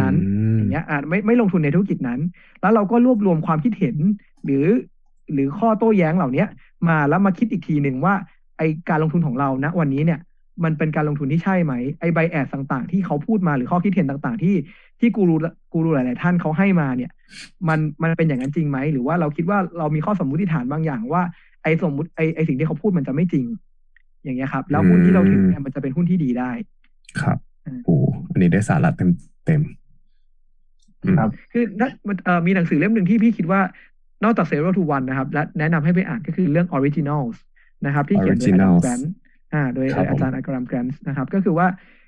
[0.00, 0.14] นั้น
[0.52, 2.20] มอย่างเงี้ยอ่าไม่ไม่ลงทุนในธุรกิจนั้น
[2.60, 3.96] แล้วเราก็รวบรวมความคิดเห็น
[4.44, 4.66] หรือ
[5.32, 6.48] หรือข้อโต้แย้งเหล่าเนี้ย
[6.88, 8.14] มาแล้วมาคิดอีกทีหนึ่งว่า
[8.58, 10.20] ไอการลงทุนของเราณวันนี้เนี่ย
[10.64, 14.54] มันเป็นการลงทุนที่ใช่ไหมไอใบแอดต่างๆ ที่เขาพูดมาหรือข้อคิดเห็นต่างๆ ที่
[15.00, 15.36] ที่กูรู
[15.72, 17.10] กูรูหลาย ๆ ท่านเขาให้มาเนี่ย
[17.68, 21.22] มันมันเป็นอย่างนั้นจริงไหมหรือว่าเราคิดว่าเรามีข้อสมมุติฐานบางอย่างว่า
[21.62, 23.46] ไอสมมุติไอไอสิ่งที่เขาพูดมันจะไม่จริง
[24.24, 26.50] อย่างเงี้ยครับ แล้วหุ้นที่เราถือเนี่ยมันจะเป็นหุ้นที่ดีได้
[27.20, 27.96] ครับอืมโอ้
[28.30, 29.10] อันนี้ได้สาระเต็ม
[29.46, 29.83] เต็มอืม
[31.18, 33.60] ครับ คือถ้ามันเอ่อมีหนังสือเล่มหนึ่งที่พี่คิดว่า
[34.24, 37.36] นอกจาก zero to one นะครับ และแนะนำให้ไปอ่านก็คือเรื่อง originals
[37.86, 39.04] นะครับ ที่เขียนโดย Adam Originals Grant
[39.52, 41.66] อ่าโดยครับผมอาจารย์อักรามแกรนส์นะครับ ก็คือว่า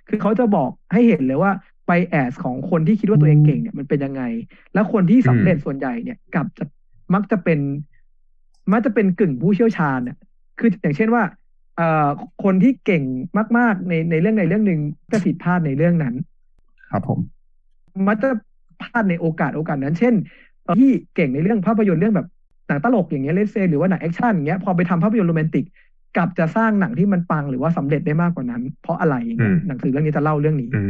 [0.08, 1.52] คือเขาจะบอกให้เห็นเลยว่า
[1.86, 4.22] ไปแอสของคนที่คิดว่าตัวเองเก่งเนี่ยมันเป็นยังไง
[4.74, 6.64] แล้วคนที่สำเร็จส่วนใหญ่เนี่ยกลับจะ
[7.14, 7.60] มักจะเป็น
[8.72, 10.16] มักจะเป็นกึ่งผู้เชี่ยวชาญน่ะ
[10.58, 11.22] คืออย่างเช่นว่า
[11.76, 12.08] เอ่อ
[12.44, 13.02] คนที่เก่ง
[13.58, 14.80] มาก ๆ ในในเรื่องในเรื่องหนึ่ง
[15.12, 16.14] จะผิดพลาดในเรื่องนั้น
[16.90, 17.18] ครับผม
[18.08, 18.30] มักจะ
[18.80, 20.14] พลาดในโอกาสโอกาสนั้น เช่น
[20.64, 22.28] เอ่อที่เก่งในเรื่องภาพยนตร์เรื่องแบบ
[22.68, 25.64] หนังตลกอย่างเงี้ย let's say หรือว่าหนัง action อย่างเงี้ยพอไปทำภาพยนตร์โรแมนติก
[26.16, 30.82] กลับจะสร้างหนังที่มันปังหรือว่าสำเร็จได้มากกว่านั้น เพราะอะไรอย่างเงี้ยอืมหนังสือเรื่องนี้จะเล่าเรื่องนี้อื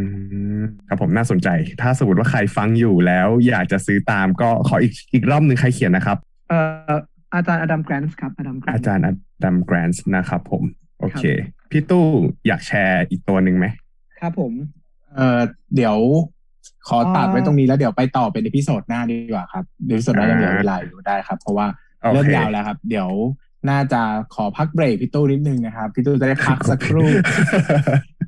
[0.60, 1.48] มครับผมน่าสนใจ
[1.82, 6.16] ถ้าสมมติว่าใครฟังอยู่แล้วอยากจะซื้อตามก็ขออีกอีกรอบหนึ่งใครเขียนนะครับ
[6.48, 6.58] เอ่
[6.90, 6.94] อ
[7.34, 9.08] อาจารย์ Adam Grant ครับ Adam Grant อาจารย์อ
[9.44, 10.62] ดัมแกรนท์นะครับผม
[11.00, 11.22] โอเค
[11.70, 12.06] พี่ตู้
[12.46, 13.66] อยากแชร์อีกตัวหนึ่งไหม
[14.20, 14.52] ครับผม
[15.14, 15.40] เอ่อ
[15.74, 15.96] เดี๋ยว
[16.88, 21.66] ขอตัดไว้ตรงนี้แล้วเดี๋ยวไปต่อเป็น episode หน้าดีกว่าครับเดี๋ยวเอพิโซดหน้ายังเหลือเวลาอยู่ได้ครับ เพราะว่า
[22.00, 23.08] โอเคเริ่มยาวแล้วครับ เดี๋ยว
[23.70, 24.02] น่าจะ
[24.34, 27.08] ขอพักเบรกพี่ตู้นิดนึงนะครับพี่ตู้จะได้พักสักครู่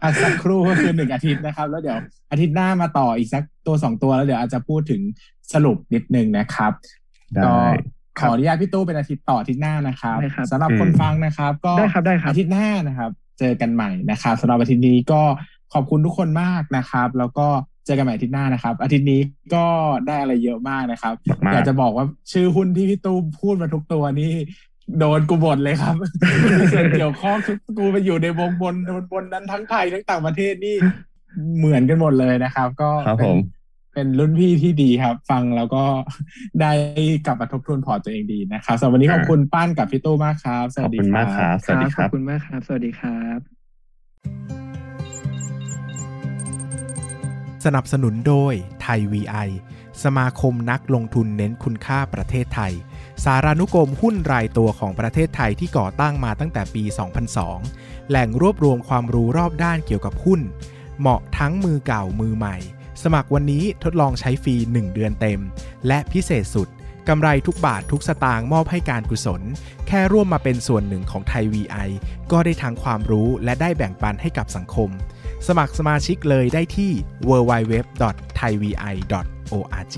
[0.03, 1.99] พักสักครู่ก็คือหนึ่งอาทิตย์นะครับ แล้วเดี๋ยว
[2.31, 5.01] อาทิตย์หน้ามาต่ออีกสักตัวสองตัวแล้วเดี๋ยวอาจจะพูดถึง
[5.53, 6.73] สรุปนิดนึงนะครับ
[7.35, 7.55] ได้ก็
[8.19, 15.23] ขออนุญาตพี่ตู้เป็นอาทิตย์ต่ออาทิตย์หน้านะครับได้ครับสำหรับคนฟังนะครับ ก็ได้ครับได้ครับอาทิตย์หน้านะครับ เจอกันใหม่นะครับสำหรับอาทิตย์นี้ก็
[15.75, 17.49] ขอบคุณทุกคนมากนะครับ แล้วก็
[17.89, 19.21] เจอกันใหม่อาทิตย์หน้านะครับ อาทิตย์นี้
[19.55, 19.67] ก็
[20.07, 21.15] ได้อะไรเยอะมากนะครับ
[21.47, 24.33] มากอยากจะบอกว่าชื่อหุ้นที่พี่ตู้พูดมาทุกตัวนี่
[24.99, 25.97] โดนกูบดเลยครับ
[26.59, 30.77] มีส่วนเกี่ยวข้องทุกกูไปอยู่ในวงบนบนบนนั้นทั้งไทยทั้งต่างประเทศนี่
[31.59, 33.39] เหมือนกันหมดเลยนะครับ ก็ครับเป็ผนม
[33.93, 35.85] ไปเป็นรุ่นพี่ที่ดีครับ ฟังแล้วก็
[36.61, 36.73] ได้
[37.27, 43.58] กลับมาทบทวนพอร์ตตัวเองดีนะครับสำหรับวันนี้ขอบคุณป้านกับพี่ตู้มากครับสขอวับสดีคุณคมากครัรับบสวัสดีคขรัอบบคุณมากครับ สวัสดีครับ
[47.65, 49.49] สนับสนุนโดยไทย VI
[50.05, 52.73] สมาคมนักลงทุนเน้นคุณค่าประเทศไทย
[53.25, 56.85] สารานุกรมหุ้นรายตัวของประเทศไทยที่ก่อตั้งมาตั้งแต่ปี
[57.47, 60.41] 2002 แหล่งรวบรวมความรู้รอบด้านเกี่ยวกับหุ้น
[61.01, 62.57] เหมาะทั้งมือเก่ามือใหม่
[63.03, 65.41] สมัครวันนี้ทดลองใช้ฟรี 1 เดือนเต็ม
[65.87, 66.69] และพิเศษสุด
[67.09, 69.43] กำไรทุกบาททุกสตางค์มอบให้การกุศล
[69.87, 71.89] แค่ร่วมมาเป็นส่วนหนึ่งของไทย VI
[72.33, 74.91] ก็ได้ทั้งความรู้และได้แบ่งปันให้กับสังคม
[75.47, 76.93] สมัครสมาชิกเลยได้ที่
[77.29, 79.97] www.thaivi.org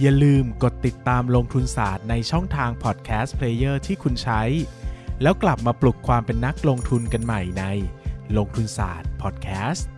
[0.00, 4.42] อย่าลืมกดติดตามลงทุนศาสตร์ในช่องทางพอดแคสต์เพลเยอร์ที่คุณใช้
[5.22, 7.64] แล้วกลับมาปลุกความเป็นนักลงทุนกันใหม่ใน
[8.36, 9.88] ลงทุนศาสตร์พอดแคสต์